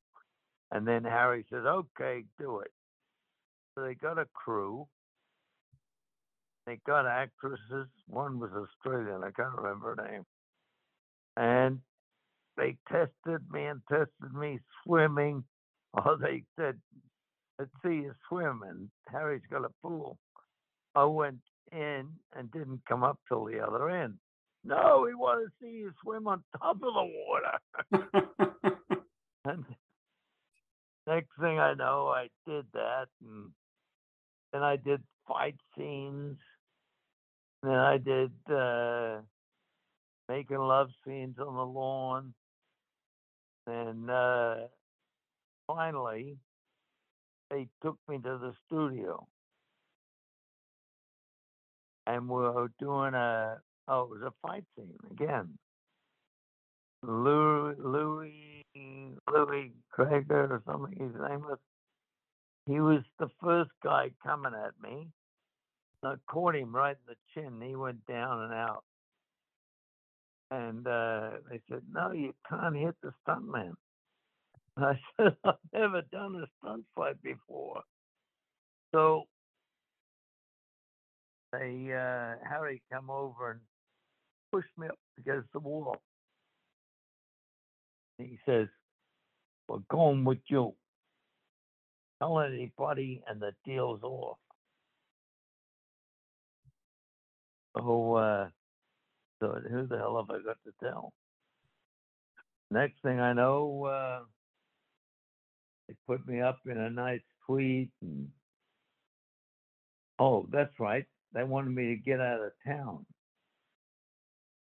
[0.72, 2.72] and then Harry says, "Okay, do it."
[3.76, 4.88] So they got a crew.
[6.66, 7.88] They got actresses.
[8.08, 9.24] One was Australian.
[9.24, 10.26] I can't remember her name.
[11.38, 11.80] And
[12.58, 15.44] they tested me and tested me swimming.
[15.94, 16.80] Oh, they said,
[17.60, 18.62] let's see you swim.
[18.66, 20.18] And Harry's got a pool.
[20.96, 21.42] I went
[21.74, 24.14] in and didn't come up till the other end.
[24.64, 27.12] No, we want to see you swim on top of the
[28.00, 28.68] water.
[29.44, 29.66] And
[31.08, 33.52] next thing I know, I did that, and
[34.54, 36.38] then I did fight scenes.
[37.64, 39.22] And then I did uh,
[40.30, 42.34] making love scenes on the lawn,
[43.68, 44.56] and uh,
[45.68, 46.38] finally,
[47.50, 49.28] they took me to the studio,
[52.08, 53.58] and we were doing a
[53.92, 55.50] oh, it was a fight scene again.
[57.04, 61.58] Louis Louis Louis Krager or something his name was.
[62.68, 65.08] He was the first guy coming at me.
[66.04, 67.62] I caught him right in the chin.
[67.62, 68.84] He went down and out.
[70.50, 73.74] And uh, they said, "No, you can't hit the stuntman."
[74.78, 77.82] And I said, "I've never done a stunt fight before."
[78.94, 79.24] So
[81.52, 83.60] they uh, Harry come over and
[84.52, 85.98] pushed me up against the wall.
[88.18, 88.68] He says,
[89.68, 90.74] We're going with you.
[92.20, 94.38] Tell anybody and the deal's off.
[97.78, 98.50] So, uh,
[99.40, 101.14] so who the hell have I got to tell?
[102.70, 104.20] Next thing I know, uh,
[105.88, 107.92] they put me up in a nice suite.
[108.02, 108.30] And,
[110.20, 111.06] oh, that's right.
[111.34, 113.06] They wanted me to get out of town.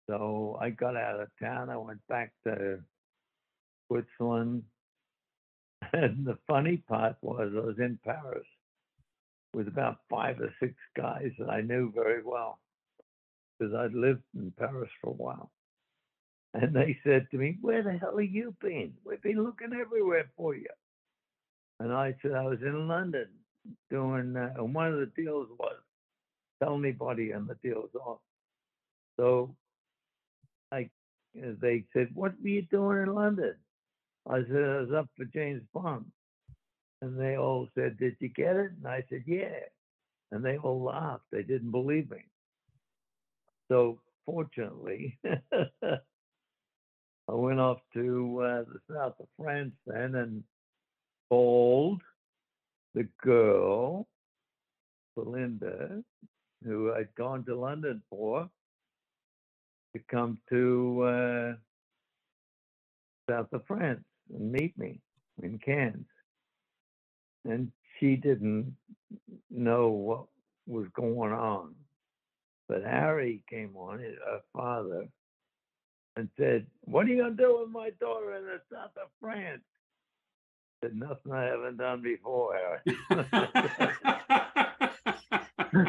[0.08, 1.70] So I got out of town.
[1.70, 2.80] I went back to
[3.88, 4.64] Switzerland.
[5.92, 8.46] And the funny part was I was in Paris
[9.52, 12.58] with about five or six guys that I knew very well
[13.58, 15.50] because I'd lived in Paris for a while.
[16.54, 18.94] And they said to me, Where the hell have you been?
[19.04, 20.68] We've been looking everywhere for you.
[21.80, 23.26] And I said, I was in London
[23.90, 25.76] doing, uh, and one of the deals was
[26.62, 28.20] tell anybody and the deal's off.
[29.18, 29.54] So
[31.34, 33.54] they said, What were you doing in London?
[34.28, 36.06] I said, I was up for James Bond.
[37.02, 38.72] And they all said, Did you get it?
[38.76, 39.58] And I said, Yeah.
[40.32, 41.24] And they all laughed.
[41.30, 42.24] They didn't believe me.
[43.70, 45.98] So fortunately, I
[47.28, 50.44] went off to uh, the south of France then and
[51.30, 52.02] called
[52.94, 54.06] the girl,
[55.16, 56.02] Belinda,
[56.64, 58.48] who I'd gone to London for,
[59.94, 61.52] to come to uh,
[63.30, 65.00] south of France and meet me
[65.42, 66.06] in Cannes.
[67.44, 68.74] And she didn't
[69.50, 70.24] know what
[70.66, 71.74] was going on.
[72.68, 75.06] But Harry came on, her father,
[76.16, 79.08] and said, What are you going to do with my daughter in the south of
[79.20, 79.62] France?
[80.82, 82.80] I said, Nothing I haven't done before, Harry.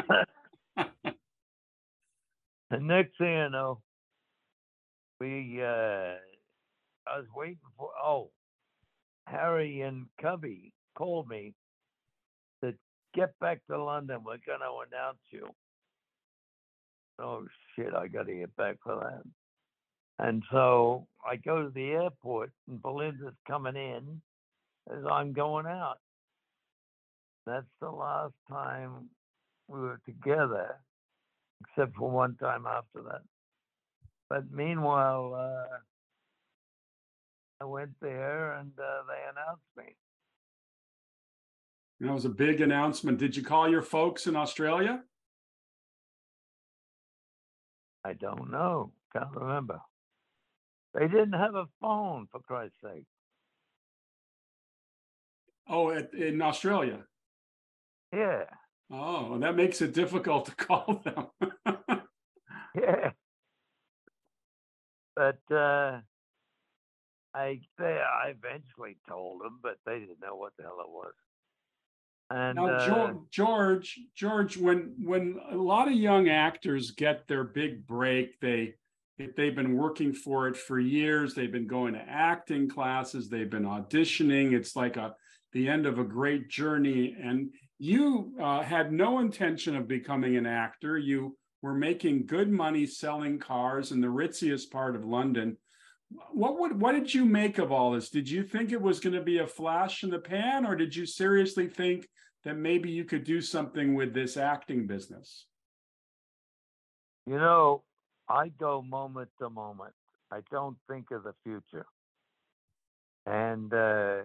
[2.70, 3.80] and next thing I know,
[5.20, 6.16] we, uh,
[7.06, 8.30] I was waiting for, oh,
[9.26, 11.54] Harry and Cubby called me
[12.62, 12.74] to
[13.14, 14.18] get back to London.
[14.24, 15.48] We're going to announce you.
[17.18, 19.22] Oh, shit, I got to get back for that.
[20.18, 24.20] And so I go to the airport, and Belinda's coming in
[24.90, 25.98] as I'm going out.
[27.46, 29.08] That's the last time
[29.68, 30.76] we were together,
[31.60, 33.22] except for one time after that.
[34.28, 35.76] But meanwhile, uh,
[37.60, 39.96] I went there and uh, they announced me.
[42.00, 43.18] That was a big announcement.
[43.18, 45.02] Did you call your folks in Australia?
[48.04, 48.92] I don't know.
[49.12, 49.80] Can't remember.
[50.94, 53.04] They didn't have a phone, for Christ's sake.
[55.68, 56.98] Oh, at, in Australia.
[58.12, 58.44] Yeah.
[58.90, 61.26] Oh, that makes it difficult to call them.
[62.74, 63.10] yeah.
[65.16, 66.00] But uh,
[67.34, 71.14] I they, I eventually told them, but they didn't know what the hell it was.
[72.28, 77.86] And now, uh, George, George, when when a lot of young actors get their big
[77.86, 78.74] break, they
[79.18, 81.34] they've been working for it for years.
[81.34, 83.28] They've been going to acting classes.
[83.28, 84.52] They've been auditioning.
[84.52, 85.14] It's like a
[85.52, 87.16] the end of a great journey.
[87.22, 90.98] And you uh, had no intention of becoming an actor.
[90.98, 91.36] You
[91.66, 95.56] were making good money selling cars in the ritziest part of London.
[96.30, 98.08] What would what did you make of all this?
[98.08, 100.94] Did you think it was going to be a flash in the pan, or did
[100.94, 102.08] you seriously think
[102.44, 105.46] that maybe you could do something with this acting business?
[107.26, 107.82] You know,
[108.28, 109.94] I go moment to moment.
[110.30, 111.86] I don't think of the future.
[113.26, 114.18] And uh,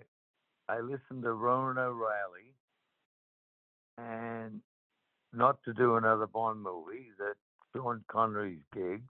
[0.70, 2.54] I listen to Ronan O'Rahilly
[3.98, 4.62] and
[5.34, 7.36] not to do another Bond movie, that
[7.74, 9.04] Sean Connery's gig.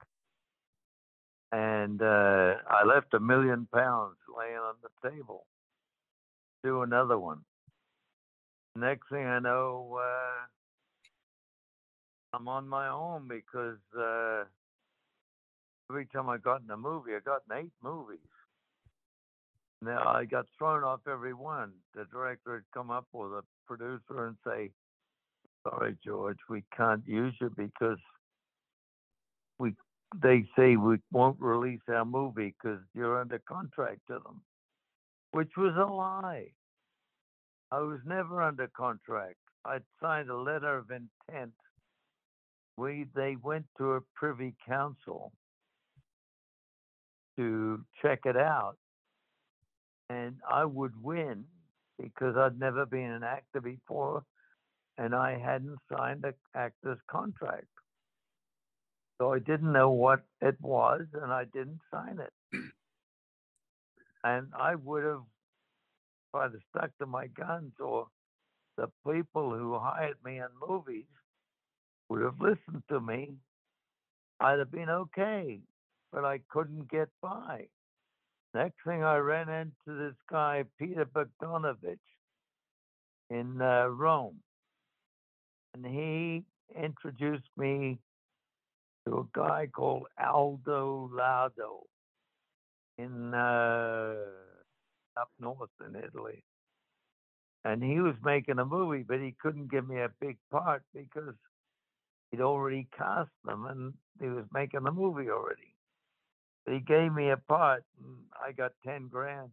[1.52, 5.46] And uh, I left a million pounds laying on the table.
[6.64, 7.40] Do another one.
[8.76, 10.46] Next thing I know, uh,
[12.34, 14.46] I'm on my own because uh,
[15.90, 18.20] every time I got in a movie, I got in eight movies.
[19.82, 21.74] Now I got thrown off every one.
[21.96, 24.72] The director would come up with a producer and say,
[25.64, 28.00] "Sorry, George, we can't use you because
[29.60, 29.76] we
[30.22, 34.42] they say we won't release our movie because you're under contract to them,"
[35.32, 36.52] which was a lie.
[37.72, 39.38] I was never under contract.
[39.64, 41.54] I'd signed a letter of intent.
[42.78, 45.32] We they went to a privy council
[47.38, 48.78] to check it out,
[50.10, 51.46] and I would win
[52.00, 54.24] because I'd never been an actor before,
[54.98, 57.68] and I hadn't signed an actor's contract.
[59.20, 62.64] So I didn't know what it was, and I didn't sign it.
[64.24, 65.24] and I would have
[66.34, 68.08] either stuck to my guns or
[68.78, 71.06] the people who hired me in movies
[72.10, 73.36] would have listened to me,
[74.40, 75.60] I'd have been okay.
[76.12, 77.68] But I couldn't get by.
[78.54, 82.00] Next thing I ran into this guy, Peter Bogdanovich,
[83.30, 84.36] in uh, Rome.
[85.74, 86.44] And he
[86.76, 88.00] introduced me
[89.06, 91.84] to a guy called Aldo Lado
[92.98, 94.16] in uh,
[95.18, 96.44] up north in Italy.
[97.64, 101.36] And he was making a movie, but he couldn't give me a big part because
[102.32, 105.76] he'd already cast them and he was making the movie already.
[106.66, 109.52] But he gave me a part and I got 10 grand,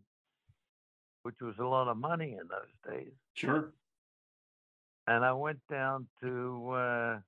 [1.22, 3.12] which was a lot of money in those days.
[3.34, 3.72] Sure.
[5.08, 7.18] And I went down to uh,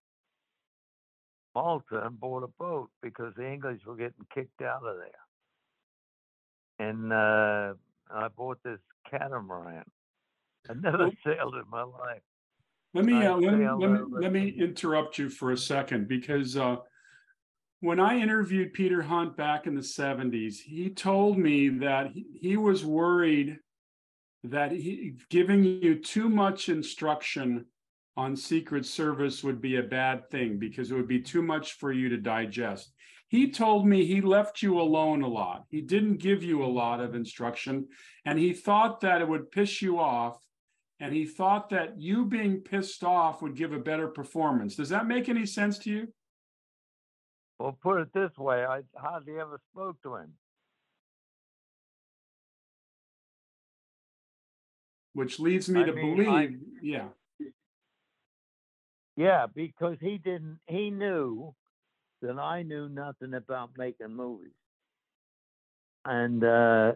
[1.55, 6.89] Malta and bought a boat because the English were getting kicked out of there.
[6.89, 7.73] And uh,
[8.15, 9.85] I bought this catamaran.
[10.71, 12.21] I never Well- sailed in my life.
[12.93, 16.57] Let me, uh, let me, let me, let me interrupt you for a second because,
[16.57, 16.77] uh,
[17.79, 22.57] when I interviewed Peter Hunt back in the seventies, he told me that he, he
[22.57, 23.59] was worried
[24.45, 27.67] that he, giving you too much instruction
[28.17, 31.93] on Secret Service would be a bad thing because it would be too much for
[31.93, 32.93] you to digest.
[33.29, 35.65] He told me he left you alone a lot.
[35.69, 37.87] He didn't give you a lot of instruction
[38.25, 40.39] and he thought that it would piss you off
[40.99, 44.75] and he thought that you being pissed off would give a better performance.
[44.75, 46.09] Does that make any sense to you?
[47.59, 50.33] Well, put it this way I hardly ever spoke to him.
[55.13, 57.09] Which leads me I to mean, I- believe, yeah,
[59.17, 61.55] Yeah, because he didn't, he knew
[62.23, 64.53] that I knew nothing about making movies.
[66.05, 66.93] And uh,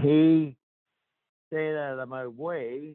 [0.00, 0.56] he
[1.48, 2.94] stayed out of my way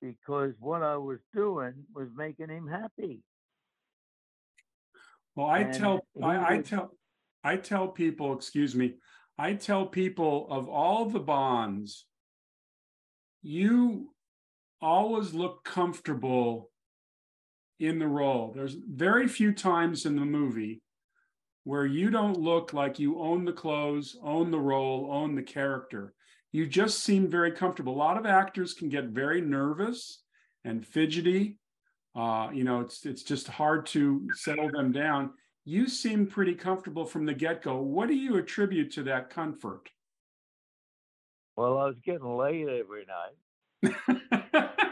[0.00, 3.20] because what I was doing was making him happy.
[5.36, 6.90] well, I And tell, he I, I was- tell,
[7.44, 8.94] I tell people, excuse me,
[9.38, 12.06] I tell people of all the bonds,
[13.42, 14.10] you
[14.80, 16.70] always look comfortable
[17.78, 18.52] in the role.
[18.54, 20.82] There's very few times in the movie
[21.64, 26.14] where you don't look like you own the clothes, own the role, own the character.
[26.50, 27.94] You just seem very comfortable.
[27.94, 30.22] A lot of actors can get very nervous
[30.64, 31.58] and fidgety.
[32.14, 35.30] Uh, you know, it's it's just hard to settle them down.
[35.64, 37.80] You seem pretty comfortable from the get-go.
[37.80, 39.88] What do you attribute to that comfort?
[41.56, 43.94] Well, I was getting laid every night.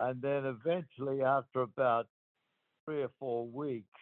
[0.00, 2.06] And then eventually, after about
[2.84, 4.00] three or four weeks,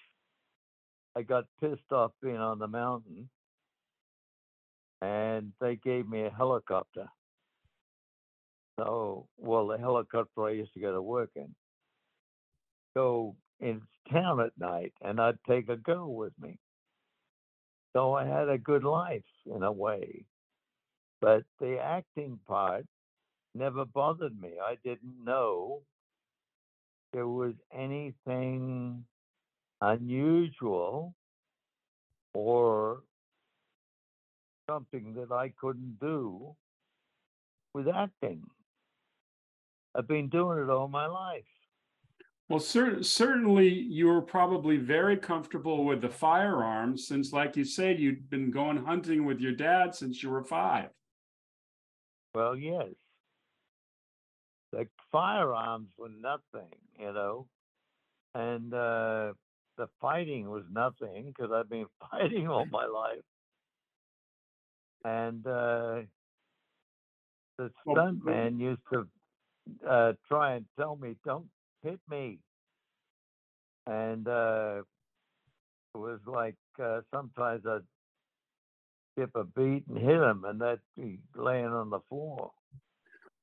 [1.16, 3.28] I got pissed off being on the mountain.
[5.02, 7.08] And they gave me a helicopter.
[8.78, 11.52] So, well, the helicopter I used to go to work in.
[12.96, 13.82] Go in
[14.12, 16.58] town at night, and I'd take a girl with me.
[17.98, 20.24] So I had a good life in a way.
[21.20, 22.86] But the acting part
[23.56, 24.52] never bothered me.
[24.64, 25.80] I didn't know
[27.12, 29.04] there was anything
[29.80, 31.16] unusual
[32.34, 33.02] or
[34.70, 36.54] something that I couldn't do
[37.74, 38.44] with acting.
[39.96, 41.57] I've been doing it all my life.
[42.48, 47.98] Well, cer- certainly you were probably very comfortable with the firearms since, like you said,
[48.00, 50.90] you'd been going hunting with your dad since you were five.
[52.34, 52.94] Well, yes.
[54.72, 57.48] The firearms were nothing, you know,
[58.34, 59.34] and uh,
[59.76, 63.24] the fighting was nothing because I've been fighting all my life.
[65.04, 66.02] And uh,
[67.58, 69.08] the Well, stunt man used to
[69.86, 71.50] uh, try and tell me, "Don't
[71.88, 72.40] hit me,"
[73.86, 74.82] and uh,
[75.94, 77.80] it was like uh, sometimes I'd
[79.16, 82.50] skip a beat and hit him, and that'd be laying on the floor.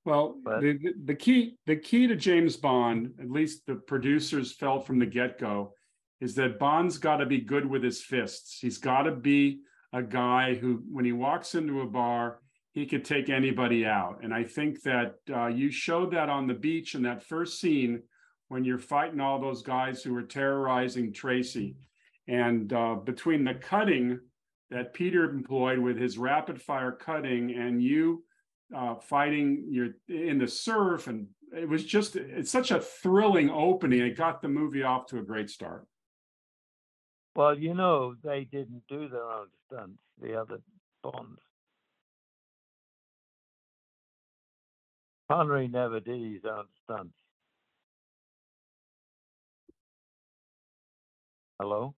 [0.06, 4.86] Well, But- the, the- key, the key to James Bond, at least the producers felt
[4.86, 5.74] from the get-go,
[6.22, 8.60] is that Bond's got to be good with his fists.
[8.60, 9.62] He's got to be
[9.94, 12.40] a guy who, when he walks into a bar,
[12.74, 14.20] he could take anybody out.
[14.22, 18.04] And I think that uh, you showed that on the beach in that first scene
[18.50, 21.76] when you're fighting all those guys who were terrorizing Tracy.
[22.28, 24.20] And uh, between the cutting
[24.72, 28.24] that Peter employed with his rapid fire cutting and you
[28.76, 34.02] uh, fighting your in the surf, and it was just it's such a thrilling opening.
[34.02, 35.86] It got the movie off to a great start.
[37.36, 40.60] Well, you know, they didn't do their own stunts, the other
[41.04, 41.42] Bonds.
[45.30, 47.14] Connery never did his own stunts.
[51.60, 51.96] Hello?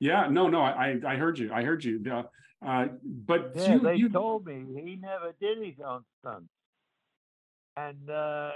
[0.00, 1.52] Yeah, no, no, I I heard you.
[1.52, 2.02] I heard you.
[2.10, 2.22] Uh,
[2.64, 6.48] uh, but Yeah, you, they you told me he never did his own stunts.
[7.76, 8.52] And uh,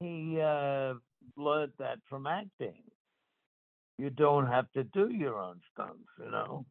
[0.00, 0.94] he uh,
[1.36, 2.82] learned that from acting.
[3.98, 6.66] You don't have to do your own stunts, you know.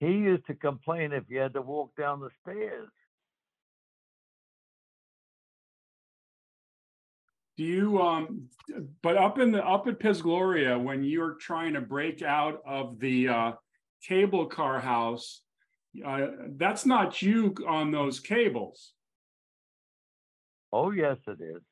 [0.00, 2.88] He used to complain if you had to walk down the stairs.
[7.56, 8.48] Do you um
[9.02, 12.98] but up in the up at Piz Gloria, when you're trying to break out of
[12.98, 13.52] the uh
[14.06, 15.42] cable car house,
[16.04, 16.26] uh
[16.56, 18.92] that's not you on those cables.
[20.72, 21.62] Oh yes it is.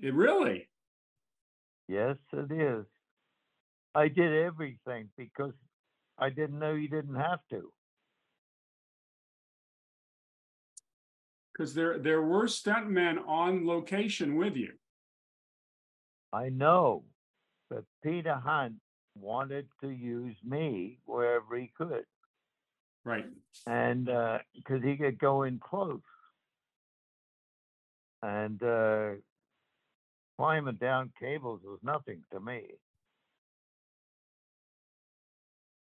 [0.00, 0.68] It really?
[1.86, 2.84] Yes it is.
[3.94, 5.54] I did everything because
[6.18, 7.72] I didn't know you didn't have to.
[11.52, 14.72] Because there there were stuntmen on location with you.
[16.32, 17.04] I know,
[17.70, 18.74] but Peter Hunt
[19.14, 22.04] wanted to use me wherever he could,
[23.04, 23.26] Right.
[23.66, 24.04] and
[24.54, 26.00] because he could go in close,
[28.22, 29.10] and uh,
[30.38, 32.62] climbing down cables was nothing to me.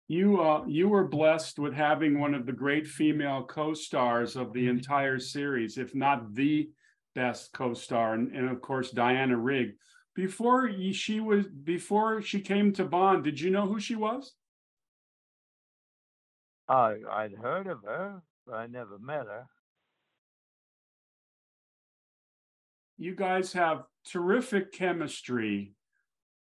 [0.09, 4.69] You uh you were blessed with having one of the great female co-stars of the
[4.69, 6.69] entire series, if not the
[7.13, 9.73] best co-star, and, and of course Diana Rigg.
[10.18, 14.34] Before she was before she came to Bond, did you know who she was?
[16.68, 19.45] I I'd heard of her, but I never met her.
[22.97, 25.76] You guys have terrific chemistry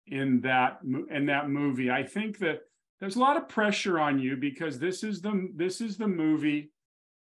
[0.07, 1.91] in that in that movie.
[1.91, 2.61] I think that
[3.01, 6.71] there's a lot of pressure on you because this is the this is the movie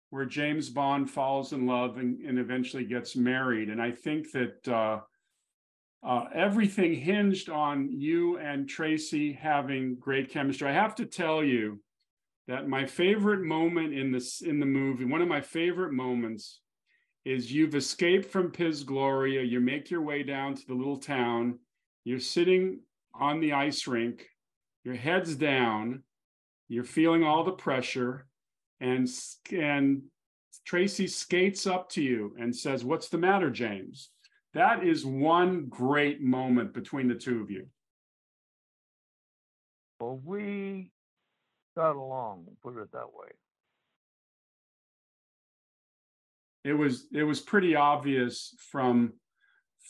[0.09, 3.69] where James Bond falls in love and, and eventually gets married.
[3.69, 4.99] And I think that uh,
[6.05, 10.69] uh, everything hinged on you and Tracy having great chemistry.
[10.69, 11.79] I have to tell you
[12.47, 16.59] that my favorite moment in this in the movie, one of my favorite moments,
[17.25, 19.41] is you've escaped from Piz Gloria.
[19.41, 21.57] You make your way down to the little town.
[22.03, 22.81] You're sitting
[23.19, 24.27] on the ice rink.
[24.83, 26.03] Your head's down.
[26.67, 28.27] You're feeling all the pressure,
[28.79, 29.09] and
[29.51, 30.03] and
[30.65, 34.11] Tracy skates up to you and says, "What's the matter, James?"
[34.55, 37.67] That is one great moment between the two of you.
[39.99, 40.91] Well, we
[41.75, 43.27] got along, put it that way.
[46.65, 49.13] it was it was pretty obvious from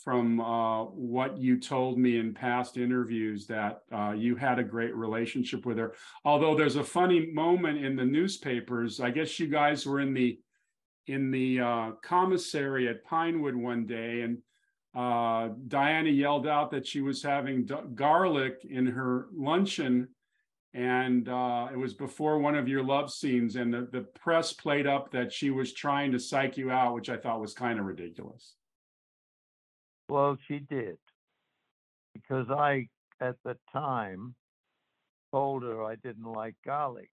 [0.04, 4.94] from uh, what you told me in past interviews that uh, you had a great
[4.94, 5.94] relationship with her.
[6.24, 9.00] Although there's a funny moment in the newspapers.
[9.00, 10.38] I guess you guys were in the
[11.06, 14.38] in the uh, commissary at Pinewood one day, and
[14.96, 20.08] uh, Diana yelled out that she was having garlic in her luncheon,
[20.72, 24.86] and uh, it was before one of your love scenes, and the, the press played
[24.86, 27.84] up that she was trying to psych you out, which I thought was kind of
[27.84, 28.54] ridiculous.
[30.08, 30.96] Well, she did.
[32.14, 32.88] Because I,
[33.20, 34.34] at the time,
[35.32, 37.10] told her I didn't like garlic.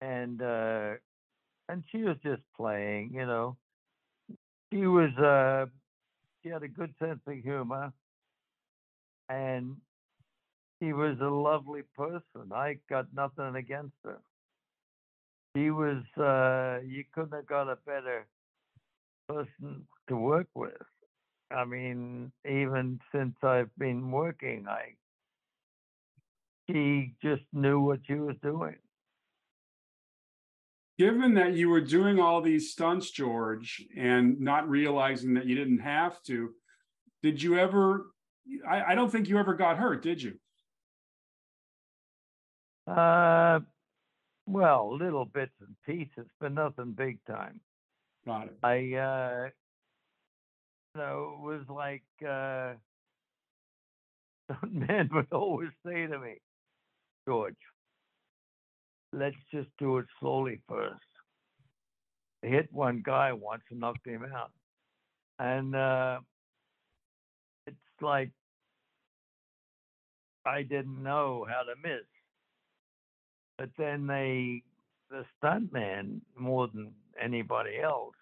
[0.00, 0.92] And uh
[1.68, 3.56] and she was just playing, you know.
[4.72, 5.10] She was
[6.44, 7.92] she had a good sense of humor
[9.28, 9.76] and
[10.82, 12.52] she was a lovely person.
[12.52, 14.18] I got nothing against her.
[15.56, 18.26] She was uh you couldn't have got a better
[19.28, 20.72] person to work with.
[21.50, 24.94] I mean, even since I've been working, I
[26.70, 28.76] she just knew what she was doing.
[30.96, 35.80] Given that you were doing all these stunts, George, and not realizing that you didn't
[35.80, 36.50] have to,
[37.22, 38.06] did you ever?
[38.68, 40.34] I, I don't think you ever got hurt, did you?
[42.86, 43.60] Uh,
[44.46, 47.60] well, little bits and pieces, but nothing big time.
[48.26, 48.58] Got it.
[48.62, 49.48] I, uh,
[50.94, 52.74] you know, it was like uh,
[54.70, 56.34] men would always say to me,
[57.26, 57.56] George,
[59.14, 61.00] let's just do it slowly first.
[62.44, 64.50] I hit one guy once and knocked him out.
[65.38, 66.20] And uh,
[67.66, 68.30] it's like
[70.44, 72.04] I didn't know how to miss.
[73.56, 74.62] But then they,
[75.10, 78.14] the stuntman, more than anybody else,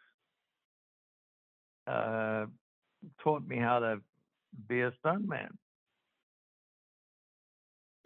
[1.87, 2.47] uh,
[3.23, 4.01] taught me how to
[4.69, 5.49] be a stuntman.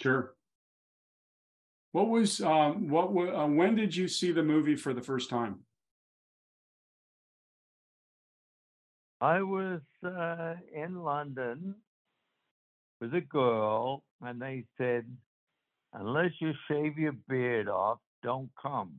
[0.01, 0.36] Sure.
[1.97, 5.31] What was um what wa- uh, when did you see the movie for the first
[5.31, 5.61] time?
[9.23, 11.75] I was uh, in London
[13.01, 15.07] with a girl, and they said,
[15.95, 18.93] unless you shave your beard off, don't come.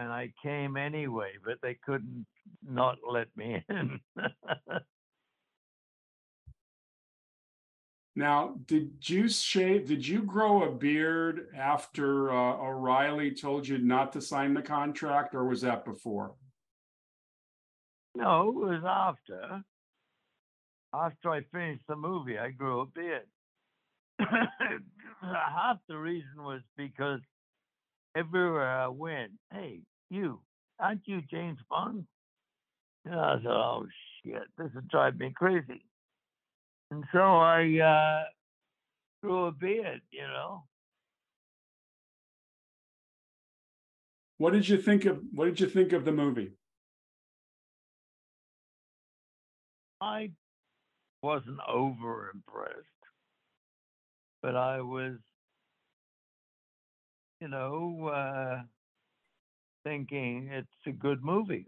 [0.00, 2.26] and I came anyway, but they couldn't
[2.68, 4.00] not let me in.
[8.20, 14.12] Now, did you shave, did you grow a beard after uh, O'Rahilly told you not
[14.12, 16.34] to sign the contract, or was that before?
[18.14, 19.62] no, it was after.
[20.92, 23.24] After I finished the movie, I grew a beard.
[25.22, 27.20] Half the reason was because
[28.14, 30.42] everywhere I went, hey, you,
[30.78, 32.04] aren't you James Bond?
[33.06, 33.86] And I said, oh
[34.22, 35.86] shit, this would drive me crazy.
[36.90, 38.24] And so I uh,
[39.22, 40.64] grew a beard, you know.
[44.38, 46.52] What did you think of, what did you think of the movie?
[50.00, 50.30] I
[51.22, 52.76] wasn't over impressed,
[54.42, 55.18] but I was,
[57.40, 58.62] you know, uh,
[59.84, 61.66] thinking it's a good movie.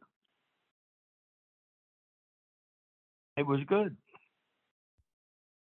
[3.36, 3.96] It was good.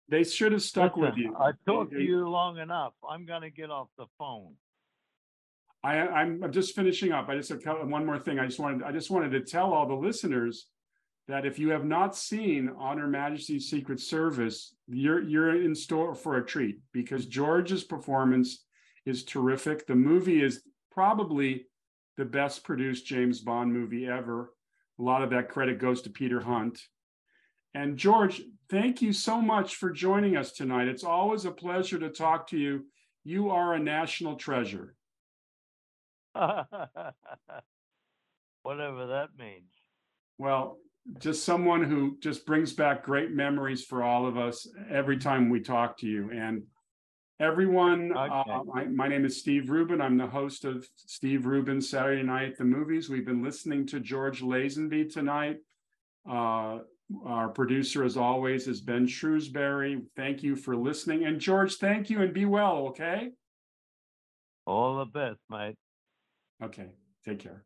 [0.08, 1.34] They should have stuck with you.
[1.36, 2.92] I talked to you long enough.
[3.08, 4.54] I'm gonna get off the phone.
[5.82, 7.28] I, I'm, I'm just finishing up.
[7.28, 8.38] I just have one more thing.
[8.38, 10.66] I just wanted, I just wanted to tell all the listeners
[11.28, 16.14] that if you have not seen On Her Majesty's Secret Service, you're, you're in store
[16.14, 18.64] for a treat because George's performance
[19.04, 19.86] is terrific.
[19.86, 21.66] The movie is probably
[22.16, 24.52] the best produced James Bond movie ever.
[24.98, 26.80] A lot of that credit goes to Peter Hunt.
[27.76, 30.88] And George, thank you so much for joining us tonight.
[30.88, 32.86] It's always a pleasure to talk to you.
[33.22, 34.94] You are a national treasure.
[36.34, 36.78] Whatever
[39.08, 39.68] that means.
[40.38, 40.78] Well,
[41.18, 45.60] just someone who just brings back great memories for all of us every time we
[45.60, 46.30] talk to you.
[46.32, 46.62] And
[47.40, 48.58] everyone, uh, Okay.
[48.72, 50.00] my, my name is Steve Rubin.
[50.00, 53.10] I'm the host of Steve Rubin's Saturday Night at the Movies.
[53.10, 55.58] We've been listening to George Lazenby tonight.
[56.26, 56.78] Uh,
[57.24, 60.02] our producer, as always, is Ben Shrewsbury.
[60.16, 61.24] Thank you for listening.
[61.24, 63.30] And George, thank you and be well, okay?
[64.66, 65.76] All the best, mate.
[66.62, 66.88] Okay,
[67.24, 67.64] take care.